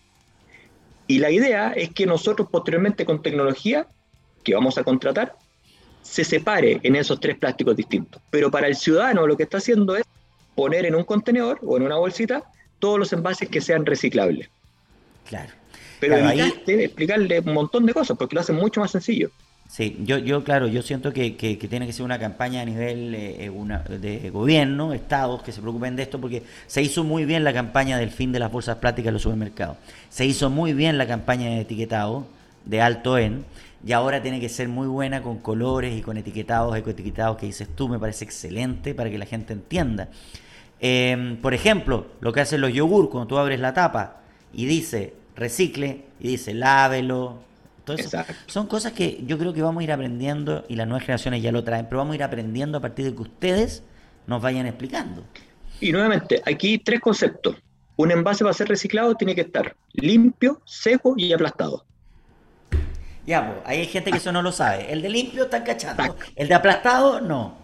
[1.07, 3.87] Y la idea es que nosotros posteriormente con tecnología
[4.43, 5.35] que vamos a contratar,
[6.01, 8.21] se separe en esos tres plásticos distintos.
[8.29, 10.03] Pero para el ciudadano lo que está haciendo es
[10.55, 12.43] poner en un contenedor o en una bolsita
[12.79, 14.49] todos los envases que sean reciclables.
[15.27, 15.51] Claro.
[15.99, 19.31] Pero evitaste explicarle un montón de cosas porque lo hacen mucho más sencillo.
[19.73, 23.15] Sí, yo, yo claro, yo siento que, que, tiene que ser una campaña a nivel
[23.15, 23.51] eh,
[23.99, 27.97] de gobierno, estados que se preocupen de esto, porque se hizo muy bien la campaña
[27.97, 29.77] del fin de las bolsas plásticas en los supermercados.
[30.09, 32.27] Se hizo muy bien la campaña de etiquetado
[32.65, 33.45] de alto en,
[33.83, 37.67] y ahora tiene que ser muy buena con colores y con etiquetados, ecoetiquetados que dices
[37.75, 40.07] tú, me parece excelente para que la gente entienda.
[40.81, 44.17] Em, por ejemplo, lo que hacen los yogur, cuando tú abres la tapa
[44.53, 47.39] y dice recicle y dice lávelo,
[48.47, 51.51] son cosas que yo creo que vamos a ir aprendiendo y las nuevas generaciones ya
[51.51, 53.83] lo traen, pero vamos a ir aprendiendo a partir de que ustedes
[54.27, 55.23] nos vayan explicando.
[55.79, 57.57] Y nuevamente, aquí tres conceptos.
[57.95, 61.85] Un envase para ser reciclado tiene que estar limpio, seco y aplastado.
[63.25, 64.91] Ya, pues, hay gente que eso no lo sabe.
[64.91, 67.57] El de limpio está cachando, el de aplastado no.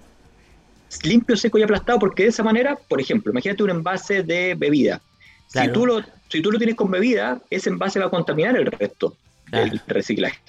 [1.03, 5.01] Limpio, seco y aplastado, porque de esa manera, por ejemplo, imagínate un envase de bebida.
[5.47, 8.65] Si, tú lo, si tú lo tienes con bebida, ese envase va a contaminar el
[8.67, 9.15] resto
[9.51, 10.39] el reciclaje.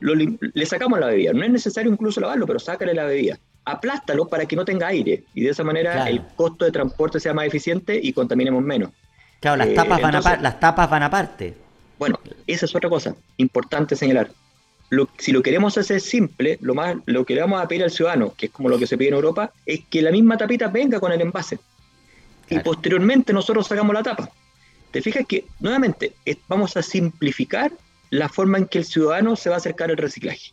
[0.00, 1.32] le sacamos la bebida.
[1.32, 3.38] No es necesario incluso lavarlo, pero sácale la bebida.
[3.64, 7.32] Aplástalo para que no tenga aire y de esa manera el costo de transporte sea
[7.32, 8.90] más eficiente y contaminemos menos.
[9.40, 11.54] Claro, las, eh, tapas, van las tapas van aparte.
[11.98, 14.30] Bueno, esa es otra cosa importante señalar.
[15.18, 18.34] si lo queremos hacer simple, lo, más, lo que le vamos a pedir al ciudadano,
[18.36, 20.98] que es como lo que se pide en Europa, es que la misma tapita venga
[20.98, 21.58] con el envase.
[22.50, 24.28] Y posteriormente nosotros sacamos la tapa.
[24.90, 26.12] Te fijas que, nuevamente,
[26.48, 27.72] vamos a simplificar
[28.12, 30.52] la forma en que el ciudadano se va a acercar al reciclaje.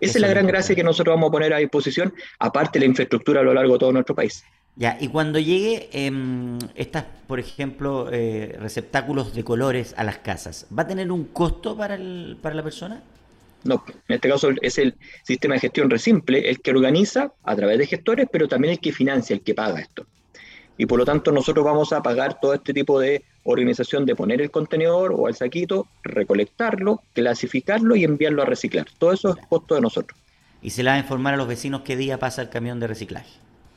[0.00, 2.90] Esa es la gran gracia que nosotros vamos a poner a disposición, aparte de la
[2.90, 4.44] infraestructura a lo largo de todo nuestro país.
[4.76, 6.12] Ya, y cuando llegue eh,
[6.76, 11.76] estas, por ejemplo, eh, receptáculos de colores a las casas, ¿va a tener un costo
[11.76, 13.02] para, el, para la persona?
[13.64, 17.78] No, en este caso es el sistema de gestión Resimple el que organiza a través
[17.78, 20.06] de gestores, pero también el que financia, el que paga esto.
[20.76, 24.40] Y por lo tanto nosotros vamos a pagar todo este tipo de organización de poner
[24.40, 28.86] el contenedor o el saquito, recolectarlo, clasificarlo y enviarlo a reciclar.
[28.98, 30.18] Todo eso es costo de nosotros.
[30.62, 32.86] Y se le va a informar a los vecinos qué día pasa el camión de
[32.86, 33.30] reciclaje.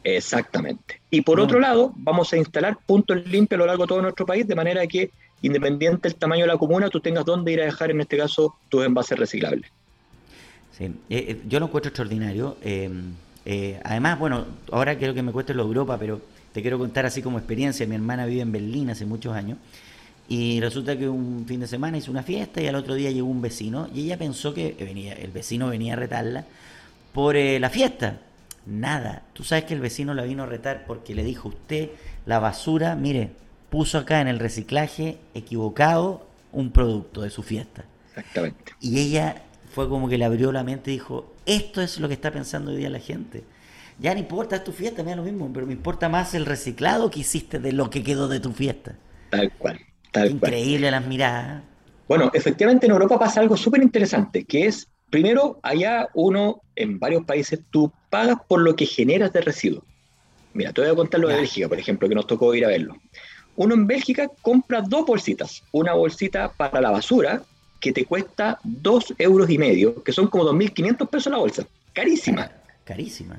[0.03, 1.01] Exactamente.
[1.11, 4.25] Y por otro lado, vamos a instalar puntos limpios a lo largo de todo nuestro
[4.25, 7.65] país, de manera que, independiente del tamaño de la comuna, tú tengas dónde ir a
[7.65, 9.69] dejar, en este caso, tus envases reciclables.
[10.77, 12.55] Sí, eh, eh, yo lo encuentro extraordinario.
[12.63, 16.21] Eh, además, bueno, ahora quiero que me cueste lo de Europa, pero
[16.57, 17.85] te quiero contar así como experiencia.
[17.85, 19.59] Mi hermana vive en Berlín hace muchos años.
[20.27, 23.27] Y resulta que un fin de semana hizo una fiesta y al otro día llegó
[23.27, 26.45] un vecino y ella pensó que venía, el vecino venía a retarla
[27.13, 28.17] por eh, la fiesta.
[28.65, 29.21] Nada.
[29.33, 31.91] Tú sabes que el vecino la vino a retar porque le dijo usted
[32.25, 33.29] la basura, mire,
[33.69, 37.85] puso acá en el reciclaje equivocado un producto de su fiesta.
[38.09, 38.73] Exactamente.
[38.81, 39.43] Y ella
[39.75, 42.71] fue como que le abrió la mente y dijo, esto es lo que está pensando
[42.71, 43.43] hoy día la gente
[43.99, 46.45] ya no importa, es tu fiesta, me da lo mismo, pero me importa más el
[46.45, 48.95] reciclado que hiciste de lo que quedó de tu fiesta.
[49.31, 49.79] Tal cual,
[50.11, 51.63] tal Increíble las miradas.
[52.07, 57.25] Bueno, efectivamente en Europa pasa algo súper interesante, que es, primero, allá uno, en varios
[57.25, 59.83] países, tú pagas por lo que generas de residuos.
[60.53, 62.69] Mira, te voy a contar lo de Bélgica, por ejemplo, que nos tocó ir a
[62.69, 62.95] verlo.
[63.55, 65.63] Uno en Bélgica compra dos bolsitas.
[65.71, 67.41] Una bolsita para la basura,
[67.79, 71.67] que te cuesta dos euros y medio, que son como 2.500 pesos la bolsa.
[71.93, 72.51] Carísima.
[72.85, 73.37] Carísima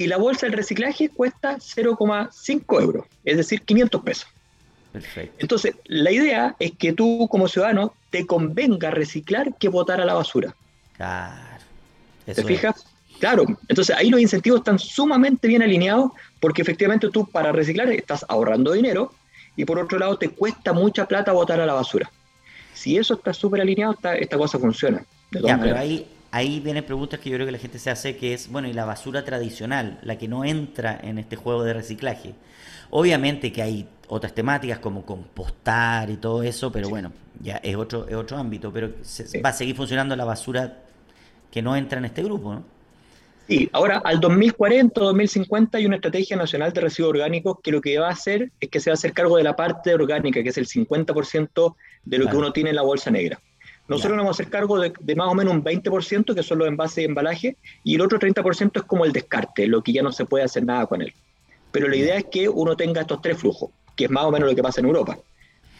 [0.00, 4.28] y la bolsa del reciclaje cuesta 0,5 euros, es decir, 500 pesos.
[4.92, 5.36] Perfecto.
[5.38, 10.14] Entonces, la idea es que tú como ciudadano te convenga reciclar que botar a la
[10.14, 10.56] basura.
[10.96, 11.36] Claro.
[12.24, 12.86] ¿Te fijas?
[13.18, 13.44] Claro.
[13.68, 18.72] Entonces, ahí los incentivos están sumamente bien alineados porque efectivamente tú para reciclar estás ahorrando
[18.72, 19.12] dinero
[19.54, 22.10] y por otro lado te cuesta mucha plata botar a la basura.
[22.72, 25.04] Si eso está súper alineado, esta, cosa funciona.
[25.30, 28.34] ya, pero ahí, ahí vienen preguntas que yo creo que la gente se hace, que
[28.34, 32.34] es, bueno, y la basura tradicional, la que no entra en este juego de reciclaje.
[32.90, 38.08] Obviamente que hay otras temáticas como compostar y todo eso, pero bueno, ya es otro,
[38.08, 38.90] es otro ámbito, pero
[39.44, 40.78] va a seguir funcionando la basura
[41.50, 42.80] que no entra en este grupo, ¿no?
[43.48, 47.98] Sí, ahora al 2040 2050 hay una estrategia nacional de residuos orgánicos que lo que
[47.98, 50.50] va a hacer es que se va a hacer cargo de la parte orgánica, que
[50.50, 53.40] es el 50% de lo que uno tiene en la bolsa negra.
[53.90, 56.68] Nosotros nos vamos a hacer cargo de, más o menos un 20%, que son los
[56.68, 60.12] envases y embalaje, y el otro 30% es como el descarte, lo que ya no
[60.12, 61.12] se puede hacer nada con él.
[61.72, 64.48] Pero la idea es que uno tenga estos tres flujos, que es más o menos
[64.48, 65.18] lo que pasa en Europa.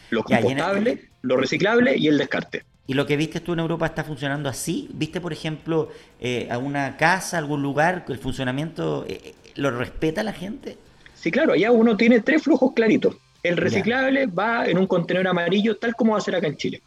[0.09, 2.65] Lo compostable, lo reciclable y el descarte.
[2.85, 4.89] ¿Y lo que viste tú en Europa está funcionando así?
[4.91, 5.87] ¿Viste, por ejemplo,
[6.19, 10.77] eh, a una casa, algún lugar, el funcionamiento eh, eh, lo respeta la gente?
[11.13, 13.15] Sí, claro, allá uno tiene tres flujos claritos.
[13.41, 16.81] El reciclable va en un contenedor amarillo, tal como va a ser acá en Chile.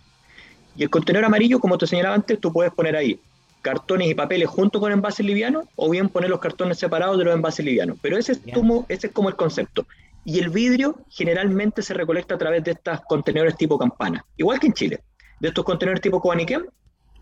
[0.76, 3.20] Y el contenedor amarillo, como te señalaba antes, tú puedes poner ahí
[3.64, 7.34] cartones y papeles junto con envases livianos o bien poner los cartones separados de los
[7.34, 7.96] envases livianos.
[8.02, 9.86] Pero ese es, como, ese es como el concepto.
[10.24, 14.66] Y el vidrio generalmente se recolecta a través de estos contenedores tipo campana, igual que
[14.66, 15.00] en Chile.
[15.40, 16.64] De estos contenedores tipo Cobaniquem.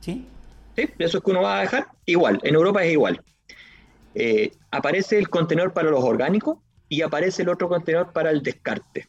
[0.00, 0.26] Sí.
[0.74, 1.86] Sí, eso es que uno va a dejar.
[2.06, 3.20] Igual, en Europa es igual.
[4.14, 9.08] Eh, aparece el contenedor para los orgánicos y aparece el otro contenedor para el descarte.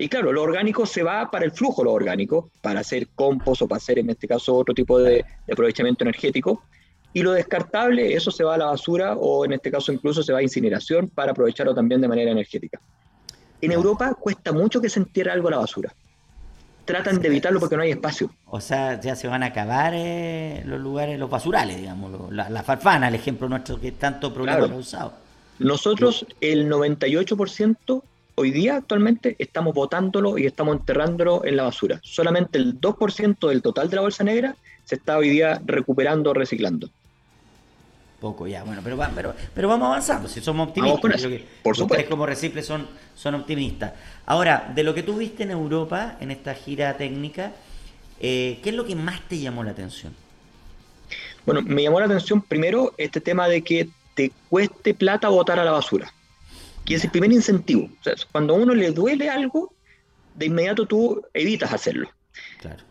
[0.00, 3.68] Y claro, lo orgánico se va para el flujo, lo orgánico, para hacer compost o
[3.68, 6.62] para hacer en este caso otro tipo de, aprovechamiento energético.
[7.12, 10.32] Y lo descartable, eso se va a la basura o en este caso incluso se
[10.32, 12.80] va a incineración para aprovecharlo también de manera energética.
[13.60, 15.92] En Europa cuesta mucho que se entierre algo a la basura.
[16.86, 18.30] Tratan de evitarlo porque no hay espacio.
[18.46, 23.08] O sea, ya se van a acabar eh, los lugares, los basurales, digamos, la, farfana,
[23.08, 25.12] el ejemplo nuestro que tanto problema ha causado.
[25.58, 28.02] Nosotros, el 98%
[28.40, 32.00] hoy día actualmente estamos botándolo y estamos enterrándolo en la basura.
[32.02, 36.34] Solamente el 2% del total de la bolsa negra se está hoy día recuperando o
[36.34, 36.88] reciclando.
[38.18, 41.00] Poco ya, bueno, pero, pero, pero vamos avanzando, si somos optimistas.
[41.62, 42.10] Por supuesto.
[42.10, 43.92] como Reciple son, son optimistas.
[44.26, 47.52] Ahora, de lo que tú viste en Europa, en esta gira técnica,
[48.20, 50.14] eh, ¿qué es lo que más te llamó la atención?
[51.46, 55.64] Bueno, me llamó la atención primero este tema de que te cueste plata botar a
[55.64, 56.12] la basura
[56.90, 57.84] que es el primer incentivo.
[57.84, 59.72] O sea, cuando a uno le duele algo,
[60.34, 62.10] de inmediato tú evitas hacerlo.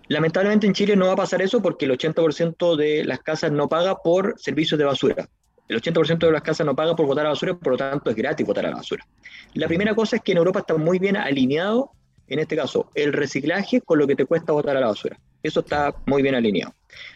[0.07, 3.67] Lamentablemente en Chile no va a pasar eso porque el 80% de las casas no
[3.67, 5.27] paga por servicios de basura.
[5.67, 8.09] El 80% de las casas no paga por botar a la basura, por lo tanto
[8.09, 9.05] es gratis botar a la basura.
[9.53, 11.91] La primera cosa es que en Europa está muy bien alineado,
[12.29, 15.19] en este caso, el reciclaje con lo que te cuesta botar a la basura.
[15.43, 16.73] Eso está muy bien alineado.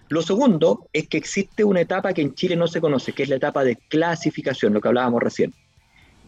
[0.10, 3.30] Lo segundo es que existe una etapa que en Chile no se conoce, que es
[3.30, 5.54] la etapa de clasificación, lo que hablábamos recién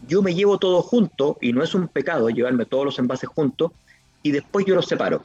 [0.08, 3.72] yo me llevo todo junto, y no es un pecado llevarme todos los envases juntos,
[4.24, 5.24] y después yo los separo.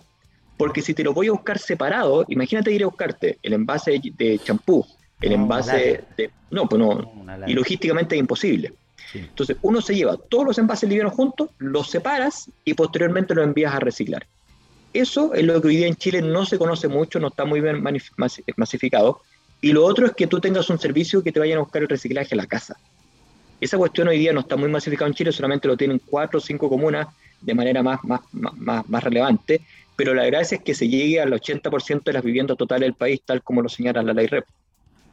[0.56, 4.38] Porque si te lo voy a buscar separado, imagínate ir a buscarte el envase de
[4.38, 4.84] champú,
[5.20, 6.30] el envase de...
[6.50, 8.74] No, pues no, y logísticamente es imposible.
[9.14, 13.74] Entonces, uno se lleva todos los envases livianos juntos, los separas y posteriormente los envías
[13.74, 14.26] a reciclar.
[14.92, 17.60] Eso es lo que hoy día en Chile no se conoce mucho, no está muy
[17.60, 17.82] bien
[18.56, 19.20] masificado.
[19.60, 21.88] Y lo otro es que tú tengas un servicio que te vayan a buscar el
[21.88, 22.76] reciclaje a la casa.
[23.60, 26.40] Esa cuestión hoy día no está muy masificada en Chile, solamente lo tienen cuatro o
[26.40, 27.08] cinco comunas
[27.40, 29.60] de manera más, más, más, más relevante,
[29.96, 33.20] pero la gracia es que se llegue al 80% de las viviendas totales del país,
[33.24, 34.44] tal como lo señala la ley REP.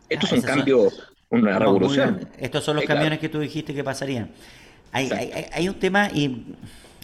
[0.10, 0.90] Esto es un cambio,
[1.30, 2.30] una revolución.
[2.38, 4.32] Estos son los camiones que tú dijiste que pasarían.
[4.94, 5.10] Hay,
[5.52, 6.56] hay, un tema y...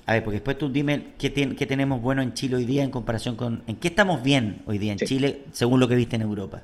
[0.05, 2.89] A ver, porque después tú dime qué, qué, tenemos bueno en Chile hoy día en
[2.89, 3.63] comparación con...
[3.67, 6.61] ¿En qué estamos bien hoy día en Chile según lo que viste en Europa?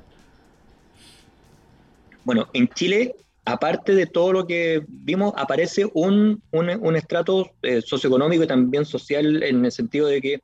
[2.24, 3.14] Bueno, en Chile
[3.52, 9.42] aparte de todo lo que vimos, aparece un, un, estrato eh, socioeconómico y también social
[9.42, 10.40] en el sentido de que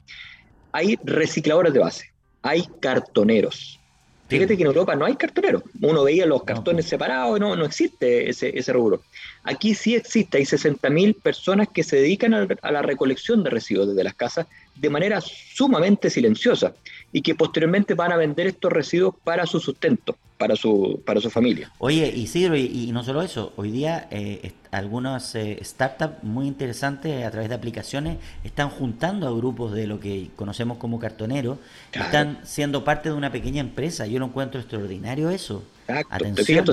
[0.73, 3.81] hay recicladores de base, hay cartoneros.
[4.29, 5.63] Fíjate que en Europa no hay cartoneros.
[5.81, 9.03] Uno veía los cartones separados, no, no existe ese, ese rubro.
[9.45, 14.03] Aquí sí existe, hay 60.000 personas que se dedican a, la recolección de residuos desde
[14.03, 16.75] las casas de manera sumamente silenciosa
[17.13, 21.31] y que posteriormente van a vender estos residuos para su sustento, para su, para su
[21.31, 21.73] familia.
[21.79, 27.25] Oye, Isidro, y, y no solo eso, hoy día eh, algunas eh, startups muy interesantes
[27.25, 31.59] a través de aplicaciones están juntando a grupos de lo que conocemos como cartoneros,
[31.93, 34.07] están siendo parte de una pequeña empresa.
[34.07, 35.65] Yo lo encuentro extraordinario eso.
[36.11, 36.65] Atención.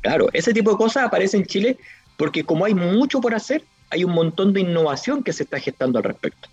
[0.00, 1.78] claro, ese tipo de cosas aparece en Chile
[2.16, 5.98] porque como hay mucho por hacer, hay un montón de innovación que se está gestando
[5.98, 6.48] al respecto.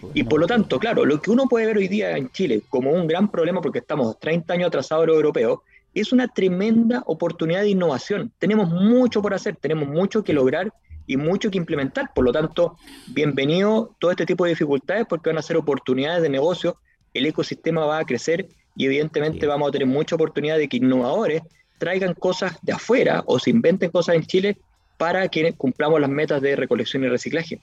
[0.00, 2.62] Pues, y por lo tanto, claro, lo que uno puede ver hoy día en Chile
[2.68, 5.60] como un gran problema, porque estamos 30 años atrasados a los europeos,
[5.94, 8.32] es una tremenda oportunidad de innovación.
[8.38, 10.72] Tenemos mucho por hacer, tenemos mucho que lograr
[11.06, 12.12] y mucho que implementar.
[12.14, 12.76] Por lo tanto,
[13.08, 16.76] bienvenido todo este tipo de dificultades porque van a ser oportunidades de negocio,
[17.14, 21.42] el ecosistema va a crecer y evidentemente vamos a tener mucha oportunidad de que innovadores
[21.78, 24.58] traigan cosas de afuera o se inventen cosas en Chile
[24.98, 27.60] para que cumplamos las metas de recolección y reciclaje.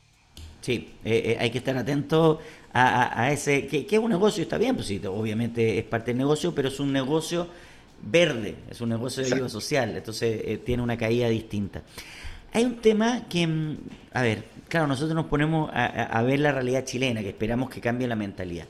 [0.66, 2.40] Sí, eh, eh, hay que estar atento
[2.74, 6.56] a, ese, que, es un negocio, está bien, pues sí, obviamente es parte del negocio,
[6.56, 7.48] pero es un negocio
[8.02, 11.84] verde, es un negocio de ayuda social, entonces eh, tiene una caída distinta.
[12.52, 13.78] Hay un tema que, mm,
[14.14, 18.08] a ver, claro, nosotros nos ponemos a, ver la realidad chilena, que esperamos que cambie
[18.08, 18.66] la mentalidad.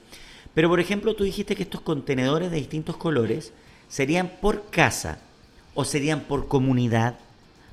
[0.54, 3.54] Pero, por ejemplo, tú dijiste que estos contenedores de distintos colores
[3.88, 5.20] serían por casa
[5.74, 7.16] o serían por comunidad.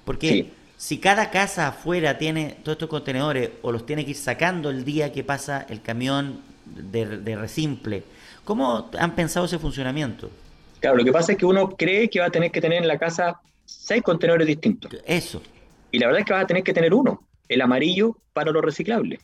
[0.04, 0.52] Porque
[0.82, 4.84] si cada casa afuera tiene todos estos contenedores o los tiene que ir sacando el
[4.84, 8.02] día que pasa el camión de, de resimple,
[8.42, 10.28] ¿cómo han pensado ese funcionamiento?
[10.80, 12.88] Claro, lo que pasa es que uno cree que va a tener que tener en
[12.88, 14.92] la casa seis contenedores distintos.
[15.06, 15.40] Eso.
[15.92, 18.60] Y la verdad es que va a tener que tener uno, el amarillo para lo
[18.60, 19.20] reciclable.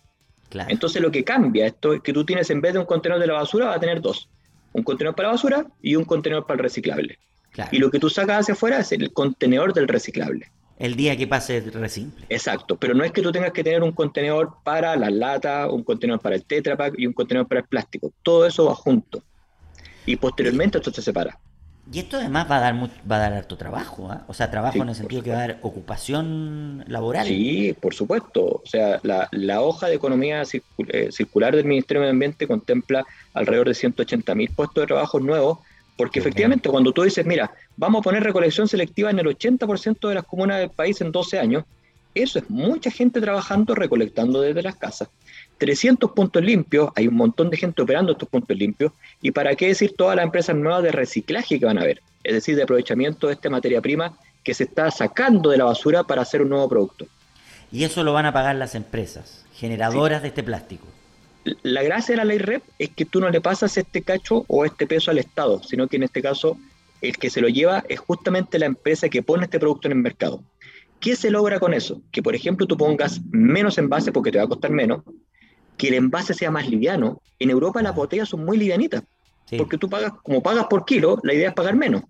[0.51, 0.71] Claro.
[0.71, 3.27] Entonces lo que cambia esto es que tú tienes en vez de un contenedor de
[3.27, 4.29] la basura, va a tener dos.
[4.75, 7.19] Un contenedor para la basura y un contenedor para el reciclable.
[7.73, 10.53] Y lo que tú sacas hacia afuera es el contenedor del reciclable.
[10.79, 12.27] El día que pase resimple.
[12.29, 15.83] Exacto, pero no es que tú tengas que tener un contenedor para las latas, un
[15.83, 18.13] contenedor para el Tetra Pak y un contenedor para el plástico.
[18.23, 19.23] Todo eso va junto.
[20.07, 21.39] Y posteriormente esto se separa.
[21.91, 22.75] Y esto además va a dar
[23.11, 24.25] va a dar harto trabajo, ¿ah?
[24.29, 27.27] o sea, trabajo en el sentido que va a dar ocupación laboral.
[27.27, 28.45] Sí, por supuesto.
[28.45, 33.69] O sea, la, hoja de economía eh, circular del Ministerio de Medio Ambiente contempla alrededor
[33.69, 35.61] de 180 mil puestos de trabajo nuevos,
[35.99, 40.15] porque efectivamente cuando tú dices, mira, vamos a poner recolección selectiva en el 80% de
[40.15, 41.65] las comunas del país en 12 años,
[42.15, 45.09] eso es mucha gente trabajando recolectando desde las casas.
[45.59, 49.67] 300 puntos limpios, hay un montón de gente operando estos puntos limpios, y para qué
[49.67, 53.27] decir todas las empresas nuevas de reciclaje que van a haber, es decir, de aprovechamiento
[53.27, 56.69] de esta materia prima que se está sacando de la basura para hacer un nuevo
[56.69, 57.07] producto.
[57.73, 60.87] Y eso lo van a pagar las empresas, generadoras de este plástico.
[61.63, 64.65] La gracia de la ley REP es que tú no le pasas este cacho o
[64.65, 66.59] este peso al Estado, sino que en este caso
[67.01, 69.99] el que se lo lleva es justamente la empresa que pone este producto en el
[69.99, 70.43] mercado.
[71.01, 72.03] ¿Qué se logra con eso?
[72.11, 75.03] Que, por ejemplo, tú pongas menos envases porque te va a costar menos,
[75.77, 77.23] que el envase sea más liviano.
[77.39, 79.05] En Europa las botellas son muy livianitas,
[79.57, 82.03] porque tú pagas, como pagas por kilo, la idea es pagar menos.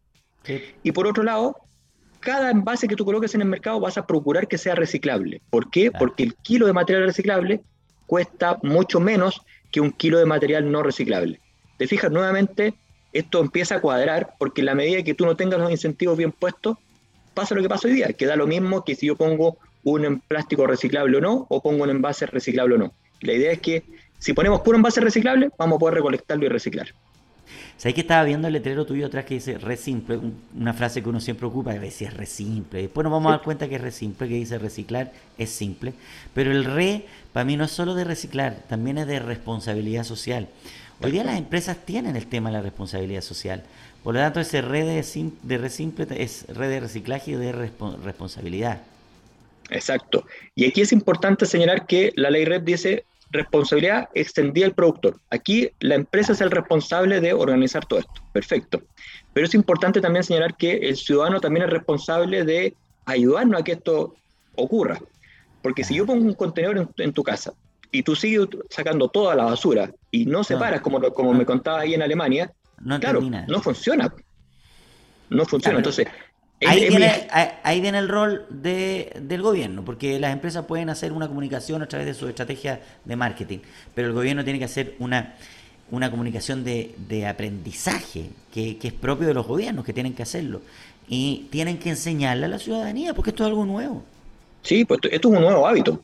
[0.82, 1.56] Y por otro lado,
[2.20, 5.42] cada envase que tú coloques en el mercado vas a procurar que sea reciclable.
[5.50, 5.90] ¿Por qué?
[5.90, 7.60] Porque el kilo de material reciclable
[8.08, 11.40] cuesta mucho menos que un kilo de material no reciclable.
[11.76, 12.74] Te fijas, nuevamente,
[13.12, 16.32] esto empieza a cuadrar porque en la medida que tú no tengas los incentivos bien
[16.32, 16.78] puestos,
[17.34, 20.20] pasa lo que pasa hoy día, que da lo mismo que si yo pongo un
[20.26, 22.92] plástico reciclable o no, o pongo un envase reciclable o no.
[23.20, 23.84] La idea es que
[24.18, 26.88] si ponemos puro envase reciclable, vamos a poder recolectarlo y reciclar.
[27.78, 30.18] ¿Sabes que estaba viendo el letrero tuyo atrás que dice re simple?
[30.58, 32.82] Una frase que uno siempre ocupa, a veces es re simple.
[32.82, 35.92] Después nos vamos a dar cuenta que es re simple, que dice reciclar es simple.
[36.34, 40.48] Pero el re, para mí, no es solo de reciclar, también es de responsabilidad social.
[41.00, 43.62] Hoy día las empresas tienen el tema de la responsabilidad social.
[44.02, 47.52] Por lo tanto, ese red de, de re simple es red de reciclaje y de
[47.52, 48.80] responsabilidad.
[49.70, 50.26] Exacto.
[50.56, 55.20] Y aquí es importante señalar que la ley RED dice responsabilidad extendida al productor.
[55.30, 58.22] Aquí la empresa es el responsable de organizar todo esto.
[58.32, 58.82] Perfecto.
[59.32, 62.74] Pero es importante también señalar que el ciudadano también es responsable de
[63.04, 64.14] ayudarnos a que esto
[64.54, 64.98] ocurra.
[65.62, 67.52] Porque si yo pongo un contenedor en, tu casa
[67.90, 71.94] y tú sigues sacando toda la basura y no separas, como, como me contaba ahí
[71.94, 72.52] en Alemania,
[73.00, 74.12] claro, no funciona.
[75.30, 75.78] No funciona.
[75.78, 76.06] Entonces,
[76.66, 77.28] Ahí viene,
[77.62, 81.86] ahí viene, el rol de, del gobierno, porque las empresas pueden hacer una comunicación a
[81.86, 83.58] través de su estrategia de marketing,
[83.94, 85.36] pero el gobierno tiene que hacer una,
[85.92, 90.24] una comunicación de, de aprendizaje, que, que, es propio de los gobiernos, que tienen que
[90.24, 90.60] hacerlo.
[91.08, 94.02] Y tienen que enseñarle a la ciudadanía, porque esto es algo nuevo.
[94.62, 96.02] Sí, pues esto es un nuevo hábito.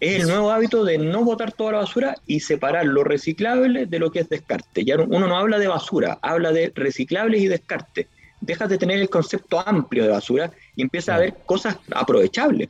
[0.00, 3.98] Es el nuevo hábito de no botar toda la basura y separar lo reciclable de
[4.00, 4.84] lo que es descarte.
[4.84, 8.08] Ya uno no habla de basura, habla de reciclables y descarte
[8.42, 12.68] dejas de tener el concepto amplio de basura y empiezas a ver cosas aprovechables.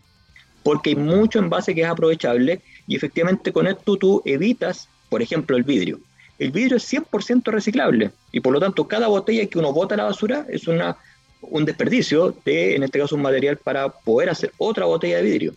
[0.63, 5.57] Porque hay mucho envase que es aprovechable y efectivamente con esto tú evitas, por ejemplo,
[5.57, 5.99] el vidrio.
[6.39, 9.99] El vidrio es 100% reciclable y por lo tanto cada botella que uno bota a
[9.99, 10.97] la basura es una,
[11.41, 15.55] un desperdicio de, en este caso, un material para poder hacer otra botella de vidrio.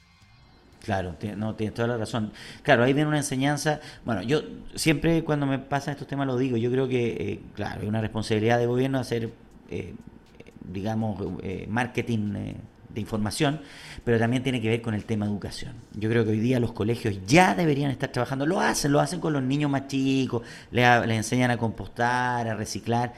[0.83, 2.31] Claro, no, tienes toda la razón.
[2.61, 3.79] Claro, ahí viene una enseñanza.
[4.05, 4.43] Bueno, yo
[4.75, 6.57] siempre cuando me pasan estos temas lo digo.
[6.57, 9.31] Yo creo que, eh, claro, hay una responsabilidad de gobierno hacer
[9.69, 9.93] eh,
[10.71, 12.55] digamos, eh, marketing eh,
[12.89, 13.61] de información,
[14.03, 15.73] pero también tiene que ver con el tema educación.
[15.93, 19.19] Yo creo que hoy día los colegios ya deberían estar trabajando, lo hacen, lo hacen
[19.19, 23.13] con los niños más chicos, les, enseñan a compostar, a reciclar,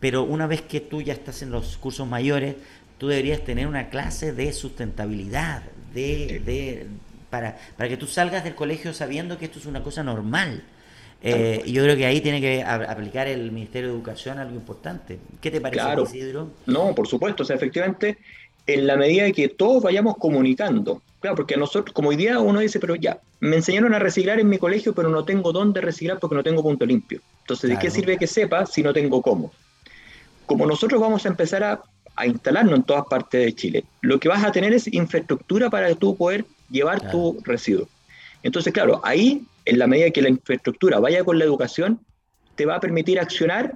[0.00, 2.56] pero una vez que tú ya estás en los cursos mayores,
[2.96, 6.86] tú deberías tener una clase de sustentabilidad, de, de
[7.30, 10.62] para, para que tú salgas del colegio sabiendo que esto es una cosa normal
[11.20, 15.18] eh, yo creo que ahí tiene que aplicar el Ministerio de Educación algo importante.
[15.40, 16.04] ¿Qué te parece, claro.
[16.04, 16.50] Isidro?
[16.66, 17.42] No, por supuesto.
[17.42, 18.18] O sea, efectivamente,
[18.66, 21.02] en la medida de que todos vayamos comunicando.
[21.20, 24.38] Claro, porque a nosotros, como hoy día uno dice, pero ya, me enseñaron a reciclar
[24.38, 27.20] en mi colegio, pero no tengo dónde reciclar porque no tengo punto limpio.
[27.40, 29.50] Entonces, ¿de qué sirve que sepa si no tengo cómo?
[30.46, 31.82] Como nosotros vamos a empezar a,
[32.14, 35.92] a, instalarnos en todas partes de Chile, lo que vas a tener es infraestructura para
[35.96, 37.88] tú poder llevar tu residuo.
[38.44, 42.00] Entonces, claro, ahí en la medida que la infraestructura vaya con la educación,
[42.54, 43.74] te va a permitir accionar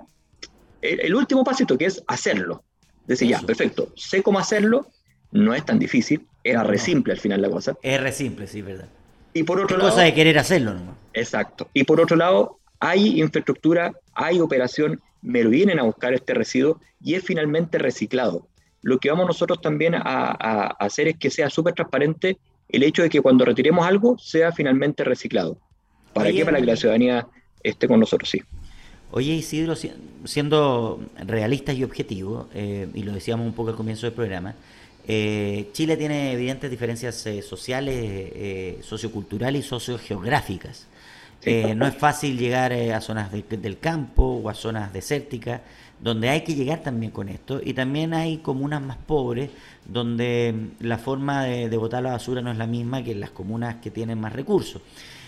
[0.81, 2.65] el, último pasito, que es hacerlo.
[3.07, 4.87] Decir, ya, perfecto, sé cómo hacerlo,
[5.33, 7.77] no es tan difícil, era re simple al final la cosa.
[7.83, 8.89] Es re simple, sí, verdad.
[9.35, 9.91] Y por otro lado...
[9.91, 10.97] cosa de querer hacerlo, ¿no?
[11.13, 11.69] Exacto.
[11.75, 16.81] Y por otro lado, hay infraestructura, hay operación, me lo vienen a buscar este residuo
[17.03, 18.49] y es finalmente reciclado.
[18.81, 22.39] Lo que vamos nosotros también a, a hacer es que sea súper transparente
[22.71, 25.59] el hecho de que cuando retiremos algo sea finalmente reciclado.
[26.13, 26.45] ¿Para qué?
[26.45, 27.27] Para que la ciudadanía
[27.63, 28.41] esté con nosotros, sí.
[29.15, 29.75] Oye, Isidro,
[30.25, 34.55] siendo realistas y objetivos, eh, y lo decíamos un poco al comienzo del programa,
[35.07, 40.87] eh, Chile tiene evidentes diferencias eh, sociales, socioculturales y sociogeográficas.
[41.77, 45.61] no es fácil llegar a zonas del campo o a zonas desérticas,
[46.03, 47.61] donde hay que llegar también con esto.
[47.65, 49.51] Y también hay comunas más pobres,
[49.87, 53.31] donde la forma de, de botar la basura no es la misma que en las
[53.31, 54.83] comunas que tienen más recursos.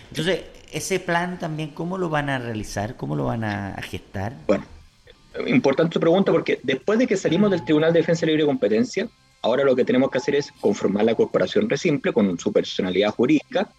[0.09, 2.95] Entonces, ese plan también, ¿cómo lo van a realizar?
[2.95, 4.35] ¿Cómo lo van a, gestar?
[4.47, 4.65] Bueno,
[5.47, 9.07] importante tu pregunta porque después de que salimos del Tribunal de Defensa Libre y Competencia,
[9.41, 13.69] ahora lo que tenemos que hacer es conformar la corporación Resimple con su personalidad jurídica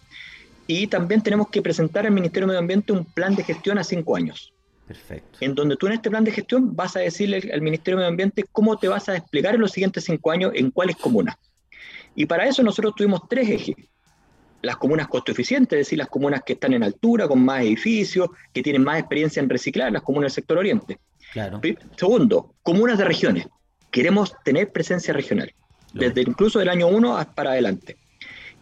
[0.65, 3.83] y también tenemos que presentar al Ministerio de Medio Ambiente un plan de gestión a
[3.83, 4.53] cinco años.
[4.87, 5.37] Perfecto.
[5.41, 8.09] En donde tú en este plan de gestión vas a decirle al Ministerio de Medio
[8.09, 11.35] Ambiente cómo te vas a desplegar en los siguientes cinco años en cuáles comunas.
[12.15, 13.75] Y para eso nosotros tuvimos tres ejes
[14.61, 18.29] las comunas costo eficientes, es decir, las comunas que están en altura, con más edificios,
[18.53, 20.99] que tienen más experiencia en reciclar, las comunas del sector oriente.
[21.31, 21.61] Claro.
[21.95, 23.47] Segundo, comunas de regiones.
[23.91, 25.53] Queremos tener presencia regional,
[25.93, 27.97] desde incluso del año 1 para adelante.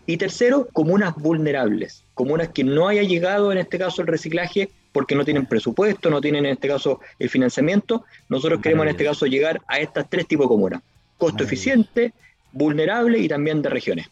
[0.06, 5.14] Y tercero, comunas vulnerables, comunas que no haya llegado en este caso el reciclaje porque
[5.14, 8.06] no tienen presupuesto, no tienen en este caso el financiamiento.
[8.30, 10.82] Nosotros queremos en este caso llegar a estas tres tipos de comunas.
[11.18, 12.14] Costo eficiente,
[12.54, 14.08] vulnerable y también de regiones.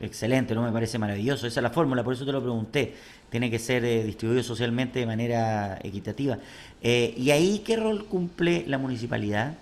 [0.00, 1.48] Excelente, no me parece maravilloso.
[1.48, 2.94] Esa es la fórmula, por eso te lo pregunté.
[3.28, 6.38] Tiene que ser eh, distribuido socialmente de manera equitativa.
[6.80, 9.54] Eh, ¿Y ahí qué rol cumple la municipalidad?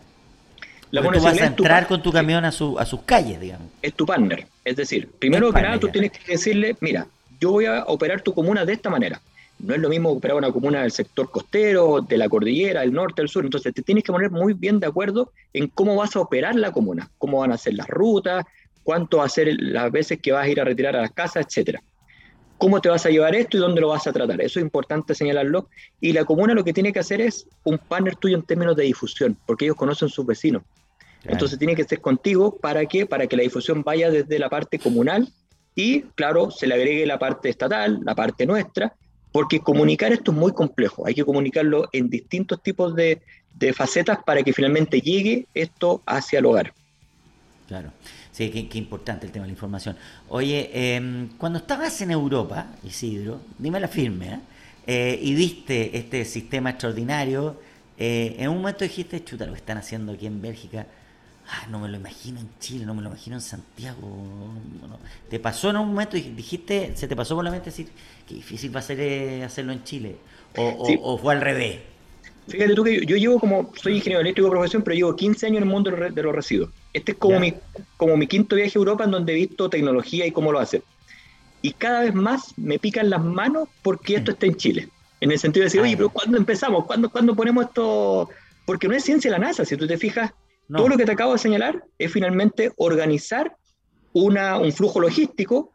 [0.90, 3.68] La tú vas a entrar con tu camión a, su, a sus calles, digamos.
[3.80, 4.46] Es tu partner.
[4.66, 7.07] Es decir, primero que nada, tú tienes que decirle, mira,
[7.40, 9.18] yo voy a operar tu comuna de esta manera.
[9.62, 13.22] No es lo mismo operar una comuna del sector costero, de la cordillera, del norte,
[13.22, 13.44] del sur.
[13.44, 16.72] Entonces, te tienes que poner muy bien de acuerdo en cómo vas a operar la
[16.72, 18.44] comuna, cómo van a ser las rutas,
[18.82, 21.46] cuánto va a ser las veces que vas a ir a retirar a las casas,
[21.46, 21.82] etcétera.
[22.58, 24.40] ¿Cómo te vas a llevar esto y dónde lo vas a tratar?
[24.40, 25.68] Eso es importante señalarlo.
[26.00, 28.84] Y la comuna lo que tiene que hacer es un partner tuyo en términos de
[28.84, 30.62] difusión, porque ellos conocen sus vecinos.
[31.24, 33.06] Entonces tiene que ser contigo, ¿para qué?
[33.06, 35.28] Para que la difusión vaya desde la parte comunal
[35.74, 38.94] y, claro, se le agregue la parte estatal, la parte nuestra,
[39.33, 41.07] porque comunicar esto es muy complejo.
[41.07, 43.20] Hay que comunicarlo en distintos tipos de,
[43.74, 46.72] facetas para que finalmente llegue esto hacia el hogar.
[47.68, 47.93] Claro.
[48.33, 49.97] Sí, qué, importante el tema de la información.
[50.28, 54.41] Oye, em, cuando estabas en Europa, Isidro, dime la firme, ¿eh?
[54.87, 55.18] ¿eh?
[55.22, 57.61] y viste este sistema extraordinario,
[57.99, 60.87] eh, en un momento dijiste, chuta, lo que están haciendo aquí en Bélgica,
[61.53, 64.00] ah, no me lo imagino en Chile, no me lo imagino en Santiago.
[65.28, 67.88] ¿Te pasó en un momento y dijiste, se te pasó por la mente decir,
[68.26, 70.16] qué difícil va a ser eh, hacerlo en Chile?
[70.57, 71.80] O, o fue al revés?
[72.48, 75.59] Fíjate tú que yo, llevo como, soy ingeniero eléctrico de profesión, pero llevo 15 años
[75.59, 76.70] en el mundo de los residuos.
[76.92, 77.55] Este es como mi,
[77.96, 80.82] como mi quinto viaje a Europa en donde he visto tecnología y cómo lo hace.
[81.61, 84.88] Y cada vez más me pican las manos porque esto está en Chile.
[85.20, 86.84] En el sentido de decir, oye, pero ¿cuándo empezamos?
[86.84, 88.28] ¿Cuándo, ¿Cuándo ponemos esto?
[88.66, 90.32] Porque no es ciencia la NASA, si tú te fijas,
[90.68, 93.56] todo lo que te acabo de señalar es finalmente organizar
[94.12, 95.72] una, un flujo logístico,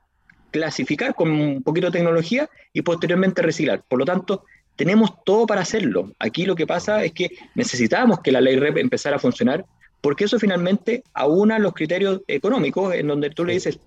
[0.52, 3.84] clasificar con un poquito de tecnología y posteriormente reciclar.
[3.88, 4.44] Por lo tanto,
[4.76, 6.12] tenemos todo para hacerlo.
[6.20, 9.66] Aquí lo que pasa es que necesitábamos que la ley REP empezara a funcionar,
[10.02, 13.80] porque eso finalmente aúna los criterios económicos, en donde tú le dices,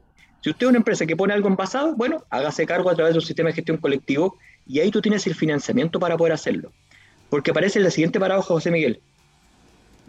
[0.43, 3.15] si usted es una empresa que pone algo en pasado, bueno, hágase cargo a través
[3.15, 4.37] de un sistema de gestión colectivo
[4.67, 6.73] y ahí tú tienes el financiamiento para poder hacerlo.
[7.29, 9.01] Porque aparece la siguiente paradoja, José Miguel.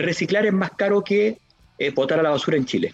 [0.01, 1.37] Reciclar es más caro que
[1.77, 2.93] eh, botar a la basura en Chile.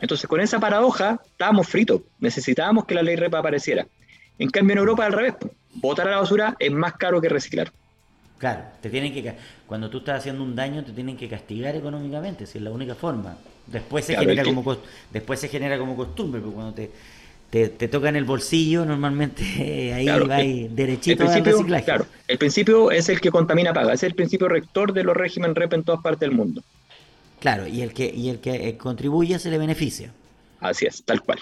[0.00, 2.02] Entonces, con esa paradoja, estábamos fritos.
[2.18, 3.86] Necesitábamos que la ley REP apareciera.
[4.38, 5.34] En cambio, en Europa, al revés
[5.74, 7.72] botar a la basura es más caro que reciclar.
[8.38, 9.34] Claro, te tienen que
[9.66, 12.94] cuando tú estás haciendo un daño te tienen que castigar económicamente, si es la única
[12.94, 13.36] forma.
[13.66, 14.76] Después se genera como
[15.10, 16.90] después se genera como costumbre, porque cuando te,
[17.50, 19.42] te, toca en el bolsillo, normalmente
[19.94, 21.84] ahí va derechito el reciclaje.
[21.84, 25.56] Claro, el principio es el que contamina paga, es el principio rector de los regímenes
[25.56, 26.62] REP en todas partes del mundo.
[27.40, 30.12] Claro, y el que y el que eh, contribuye se le beneficia.
[30.60, 31.38] Así es, tal cual.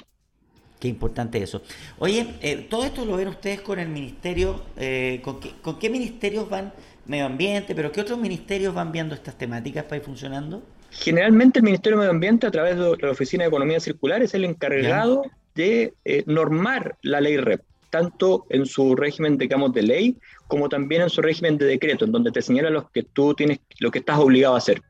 [0.80, 1.62] Qué importante eso.
[1.98, 6.72] Oye, eh, todo esto lo ven ustedes con el ministerio, eh, ¿con, qué, ministerios van?
[7.07, 10.62] Medio Ambiente, pero ¿qué otros ministerios van viendo estas temáticas para ir funcionando?
[10.90, 14.34] Generalmente el Ministerio de Medio Ambiente, a través de la Oficina de Economía Circular, es
[14.34, 15.22] el encargado
[15.55, 20.16] de eh, normar la ley REP, tanto en su régimen, digamos, de ley,
[20.48, 23.61] como también en su régimen de decreto, en donde te señala lo que tú tienes,
[23.78, 24.82] lo que estás obligado a hacer.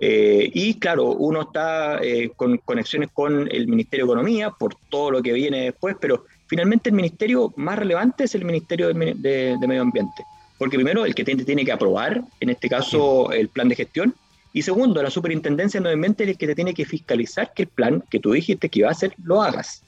[0.00, 5.10] Eh, y claro, uno está eh, con conexiones con el Ministerio de Economía por todo
[5.10, 9.82] lo que viene después, pero finalmente el ministerio más relevante es el Ministerio de, Medio
[9.82, 10.24] Ambiente,
[10.58, 14.14] porque primero el que tiene, tiene, que aprobar, en este caso, el plan de gestión,
[14.52, 17.62] y segundo, la Superintendencia de Medio Ambiente es el que te tiene que fiscalizar que
[17.62, 19.82] el plan que tú dijiste que iba a hacer lo hagas.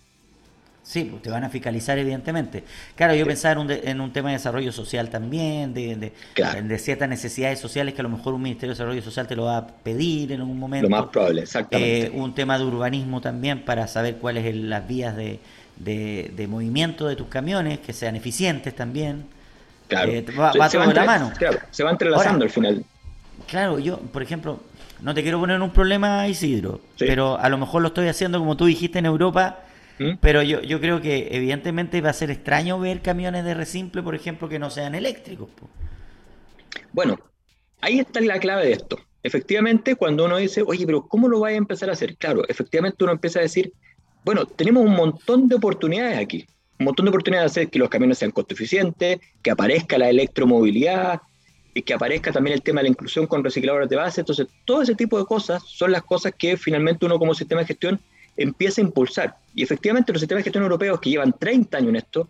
[0.87, 2.63] Sí, pues te van a fiscalizar evidentemente.
[2.95, 7.09] Claro, yo pensaba en un, en un tema de desarrollo social también, de, de, ciertas
[7.09, 9.67] necesidades sociales que a lo mejor un Ministerio de Desarrollo Social te lo va a
[9.67, 10.89] pedir en algún momento.
[10.89, 12.07] Lo más probable, exactamente.
[12.07, 15.41] Eh, un tema de urbanismo también para saber cuáles son las vías de,
[15.77, 19.25] de, movimiento de tus camiones, que sean eficientes también.
[19.89, 21.33] Claro, eh, va, se, todo de la mano.
[21.37, 22.85] Claro, se va entrelazando al final.
[23.49, 24.61] Claro, yo, por ejemplo,
[25.01, 28.39] no te quiero poner en un problema, Isidro, pero a lo mejor lo estoy haciendo
[28.39, 29.66] como tú dijiste en Europa
[29.99, 30.17] ¿Mm?
[30.21, 34.15] Pero yo, yo creo que evidentemente va a ser extraño ver camiones de resimple, por
[34.15, 35.49] ejemplo, que no sean eléctricos.
[36.93, 37.19] Bueno,
[37.81, 38.99] ahí está la clave de esto.
[39.23, 42.17] Efectivamente, cuando uno dice, oye, pero ¿cómo lo va a empezar a hacer?
[42.17, 43.73] Claro, efectivamente uno empieza a decir,
[44.25, 46.47] bueno, tenemos un montón de oportunidades aquí.
[46.79, 50.11] Un montón de oportunidades de hacer que los camiones sean costo eficientes, que aparezca la
[50.11, 51.21] electromovilidad,
[51.77, 54.23] y que aparezca también el tema de la inclusión con recicladores de base.
[54.23, 57.67] Entonces, todo ese tipo de cosas son las cosas que finalmente uno como sistema de
[57.67, 58.01] gestión
[58.37, 59.37] empieza a impulsar.
[59.55, 62.29] Y efectivamente los sistemas de gestión europeos que llevan 30 años en esto,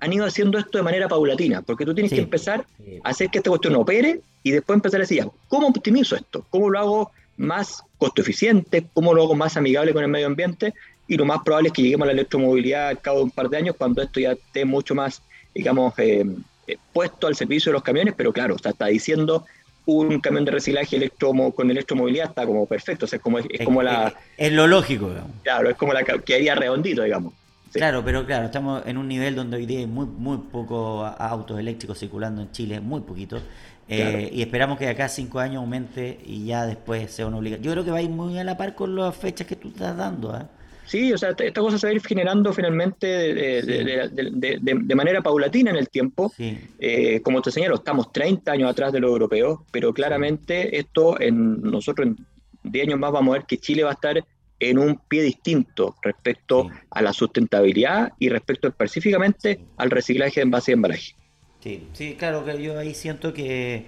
[0.00, 2.66] han ido haciendo esto de manera paulatina, porque tú tienes que empezar
[3.02, 6.44] a hacer que esta cuestión opere y después empezar a decir, ¿cómo optimizo esto?
[6.50, 8.86] ¿Cómo lo hago más costo eficiente?
[8.92, 10.74] ¿Cómo lo hago más amigable con el medio ambiente?
[11.08, 13.48] Y lo más probable es que lleguemos a la electromovilidad al cabo de un par
[13.48, 15.22] de años, cuando esto ya esté mucho más,
[15.54, 16.26] digamos, eh,
[16.66, 19.46] eh, puesto al servicio de los camiones, pero claro, o está diciendo
[19.86, 23.64] un camión de reciclaje electromo, con electromovilidad está como perfecto, o sea, es como, es,
[23.64, 24.12] como la...
[24.36, 25.10] Es lo lógico,
[25.42, 27.32] Claro, es como la que haría redondito, digamos.
[27.72, 31.58] Claro, pero claro, estamos en un nivel donde hoy día hay muy, muy pocos autos
[31.58, 33.40] eléctricos circulando en Chile, muy poquito.
[33.88, 37.36] Eh, y esperamos que de acá a cinco años aumente y ya después sea una
[37.36, 37.64] obligación.
[37.64, 39.68] Yo creo que va a ir muy a la par con las fechas que tú
[39.68, 40.36] estás dando.
[40.36, 40.42] ¿eh?
[40.86, 45.76] Sí, o sea, esta cosa se va a ir generando finalmente de, manera paulatina en
[45.76, 46.32] el tiempo.
[46.38, 51.60] Eh, como te señalo, estamos 30 años atrás de los europeos, pero claramente esto, en
[51.60, 52.16] nosotros en
[52.62, 54.24] 10 años más vamos a ver que Chile va a estar
[54.58, 60.70] en un pie distinto respecto a la sustentabilidad y respecto específicamente al reciclaje de envase
[60.70, 61.14] y embalaje.
[61.62, 63.86] Sí, sí, claro que yo ahí siento que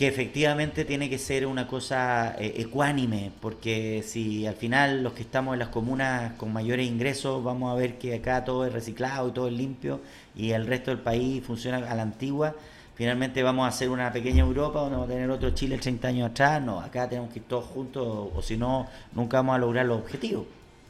[0.00, 5.20] que efectivamente tiene que ser una cosa eh, ecuánime, porque si al final los que
[5.20, 9.28] estamos en las comunas con mayores ingresos vamos a ver que acá todo es reciclado
[9.28, 10.00] y todo es limpio
[10.34, 12.56] y el resto del país funciona a la antigua,
[12.94, 16.30] finalmente vamos a hacer una pequeña Europa donde vamos a tener otro Chile 30 años
[16.30, 19.84] atrás, no, acá tenemos que ir todos juntos o si no, nunca vamos a lograr
[19.84, 20.46] los objetivos.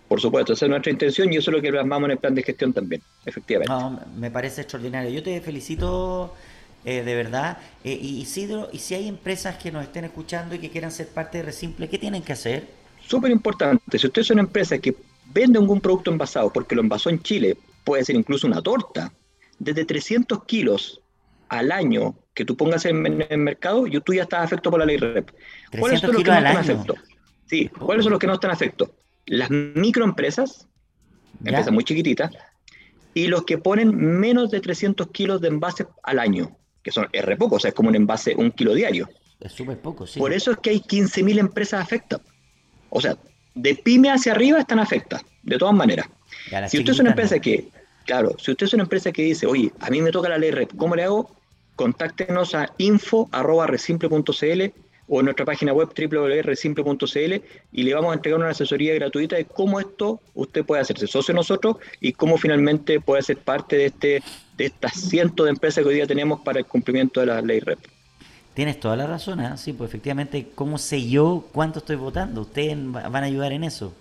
[0.06, 2.34] Por supuesto, esa es nuestra intención y eso es lo que plasmamos en el plan
[2.36, 4.04] de gestión también, efectivamente.
[4.16, 5.10] me parece extraordinario.
[5.10, 6.32] Yo te felicito
[6.84, 7.58] eh, de verdad.
[7.84, 11.08] Eh, y Isidro, y si hay empresas que nos estén escuchando y que quieran ser
[11.08, 12.68] parte de Resimple, ¿qué tienen que hacer?
[13.06, 13.98] Súper importante.
[13.98, 14.94] Si usted es una empresa que
[15.32, 19.12] vende algún producto envasado, porque lo envasó en Chile, puede ser incluso una torta,
[19.58, 21.00] desde 300 kilos
[21.48, 24.86] al año que tú pongas en, el mercado, yo, tú ya estás afecto por la
[24.86, 25.30] ley REP.
[25.78, 26.94] ¿Cuáles son los que no están afecto?
[27.46, 28.94] Sí, ¿cuáles son los que no están afecto?
[29.26, 30.68] Las microempresas,
[31.44, 32.30] empresas muy chiquititas,
[33.12, 37.36] y los que ponen menos de 300 kilos de envase al año que son R
[37.36, 39.08] poco, o sea, es como un envase, un kilo diario.
[39.40, 40.18] Es súper poco, sí.
[40.18, 42.26] Por eso es que hay 15.000 empresas afectadas.
[42.90, 43.16] O sea,
[43.54, 46.06] de pyme hacia arriba están afectadas, de todas maneras.
[46.68, 47.68] Si usted es una empresa que,
[48.04, 50.50] claro, si usted es una empresa que dice, oye, a mí me toca la ley
[50.50, 51.30] REP, ¿cómo le hago?
[51.76, 54.62] Contáctenos a info.resimple.cl
[55.12, 57.34] o en nuestra página web www.resimple.cl
[57.72, 61.32] y le vamos a entregar una asesoría gratuita de cómo esto usted puede hacerse socio
[61.32, 64.22] de nosotros y cómo finalmente puede ser parte de este
[64.60, 67.60] de estas cientos de empresas que hoy día tenemos para el cumplimiento de la ley
[67.60, 67.78] REP.
[68.52, 69.56] Tienes toda la razón, ¿eh?
[69.56, 72.42] sí, pues efectivamente, ¿cómo sé yo cuánto estoy votando?
[72.42, 73.94] Ustedes van a ayudar en eso.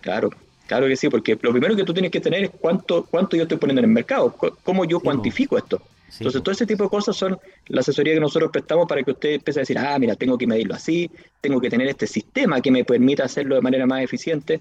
[0.00, 0.30] Claro,
[0.66, 3.42] claro que sí, porque lo primero que tú tienes que tener es cuánto, cuánto yo
[3.42, 5.82] estoy poniendo en el mercado, cómo yo cuantifico esto.
[6.18, 9.32] Entonces, todo ese tipo de cosas son la asesoría que nosotros prestamos para que usted
[9.32, 11.10] empiece a decir, ah, mira, tengo que medirlo así,
[11.42, 14.60] tengo que tener este sistema que me permita hacerlo de manera más eficiente.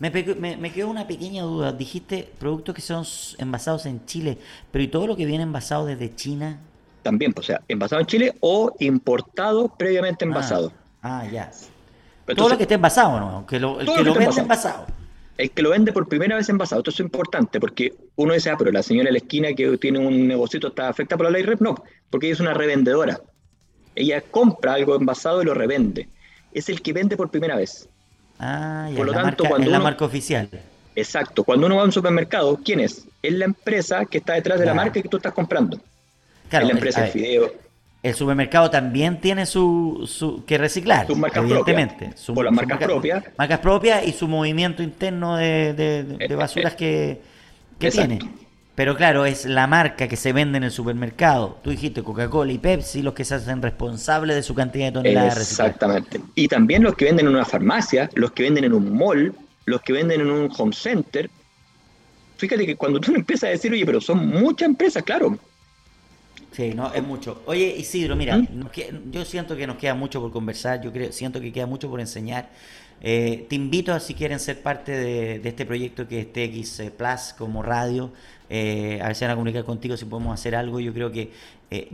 [0.00, 1.72] Me, me, quedó una pequeña duda.
[1.72, 3.04] Dijiste productos que son
[3.38, 4.38] envasados en Chile,
[4.72, 6.58] pero ¿y todo lo que viene envasado desde China?
[7.02, 10.72] También, pues, o sea, envasado en Chile o importado previamente envasado.
[11.02, 11.50] Ah, ya.
[12.34, 13.46] todo lo que esté envasado, ¿no?
[13.46, 14.86] Que lo, el que, lo, vende envasado
[15.36, 16.80] el que lo vende por primera vez envasado.
[16.80, 19.98] Esto es importante porque uno dice, ah, pero la señora de la esquina que tiene
[19.98, 21.60] un negocio está afectada por la ley REP.
[21.60, 21.74] No,
[22.10, 23.20] porque ella es una revendedora.
[23.94, 26.08] Ella compra algo envasado y lo revende.
[26.52, 27.88] Es el que vende por primera vez.
[28.40, 30.48] Ah, ya, por lo tanto, cuando es la marca oficial.
[30.96, 31.44] Exacto.
[31.44, 33.06] Cuando uno va a un supermercado, ¿quién es?
[33.22, 35.78] Es la empresa que está detrás de la marca que tú estás comprando.
[36.48, 37.52] Claro, es la empresa de fideo
[38.02, 42.12] el supermercado también tiene su, su que reciclar, sus marcas evidentemente.
[42.16, 43.24] Su, las marcas propias.
[43.36, 47.20] Marcas propias y su movimiento interno de, de, eh, basuras que,
[47.78, 48.18] que tiene.
[48.74, 51.58] Pero claro, es la marca que se vende en el supermercado.
[51.62, 55.38] Tú dijiste Coca-Cola y Pepsi, los que se hacen responsables de su cantidad de toneladas
[55.38, 56.20] Exactamente.
[56.34, 59.34] Y también los que venden en una farmacia, los que venden en un mall,
[59.66, 61.28] los que venden en un home center,
[62.38, 65.38] fíjate que cuando tú empiezas a decir, oye, pero son muchas empresas, claro.
[66.52, 67.42] Sí, no, es mucho.
[67.46, 69.10] Oye, Isidro, mira, ¿Mm?
[69.12, 72.00] yo siento que nos queda mucho por conversar, yo creo, siento que queda mucho por
[72.00, 72.50] enseñar.
[73.02, 76.90] Eh, te invito a si quieren ser parte de, este proyecto que es TX eh,
[76.90, 78.12] Plus como radio,
[78.50, 80.80] eh, a ver si van a comunicar contigo si podemos hacer algo.
[80.80, 81.30] Yo creo que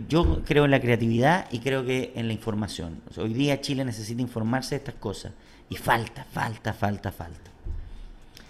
[0.08, 3.02] yo creo en la creatividad y creo que en la información.
[3.18, 5.32] hoy día Chile necesita informarse de estas cosas
[5.68, 7.50] y falta, falta, falta, falta.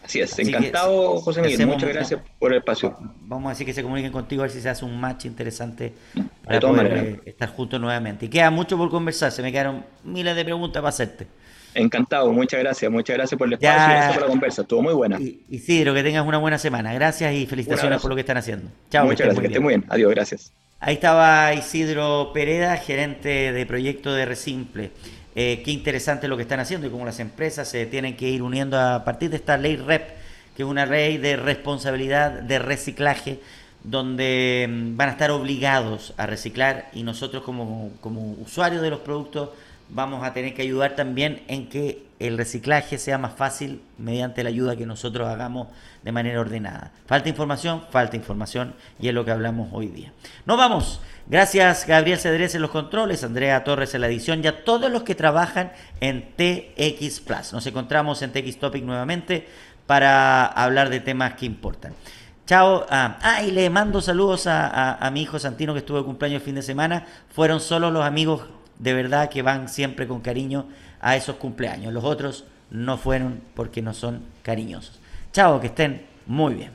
[0.04, 2.96] Así es, encantado José Miguel, muchas gracias por el espacio.
[3.22, 5.94] Vamos a decir que se comuniquen contigo a ver si se hace un match interesante
[6.44, 8.26] para poder estar juntos nuevamente.
[8.26, 11.26] Y queda mucho por conversar, se me quedaron miles de preguntas para hacerte.
[11.76, 14.94] Encantado, muchas gracias, muchas gracias por el espacio y gracias por la conversa, estuvo muy
[14.94, 15.18] buena.
[15.50, 18.68] Isidro, que tengas una buena semana, gracias y felicitaciones por lo que están haciendo.
[18.90, 19.04] Chao.
[19.04, 20.52] Muchas gracias, que esté muy bien, adiós, gracias.
[20.80, 24.90] Ahí estaba Isidro Pereda, gerente de proyecto de Resimple.
[25.34, 28.42] Eh, qué interesante lo que están haciendo y cómo las empresas se tienen que ir
[28.42, 30.08] uniendo a partir de esta ley REP,
[30.56, 33.40] que es una ley de responsabilidad de reciclaje,
[33.84, 39.00] donde mm, van a estar obligados a reciclar y nosotros como, como usuarios de los
[39.00, 39.50] productos
[39.88, 44.48] vamos a tener que ayudar también en que el reciclaje sea más fácil mediante la
[44.48, 45.68] ayuda que nosotros hagamos
[46.02, 46.92] de manera ordenada.
[47.06, 50.12] Falta información, falta información y es lo que hablamos hoy día.
[50.46, 51.00] Nos vamos.
[51.28, 55.02] Gracias Gabriel Cedrés en los controles, Andrea Torres en la edición y a todos los
[55.02, 57.52] que trabajan en TX Plus.
[57.52, 59.46] Nos encontramos en TX Topic nuevamente
[59.86, 61.94] para hablar de temas que importan.
[62.46, 62.86] Chao.
[62.88, 66.40] Ah, ah y le mando saludos a, a mi hijo Santino que estuvo de cumpleaños
[66.40, 67.04] el fin de semana.
[67.34, 68.42] Fueron solo los amigos
[68.78, 70.66] de verdad que van siempre con cariño
[71.00, 71.92] a esos cumpleaños.
[71.92, 74.98] Los otros no fueron porque no son cariñosos.
[75.32, 76.70] Chao, que estén muy bien.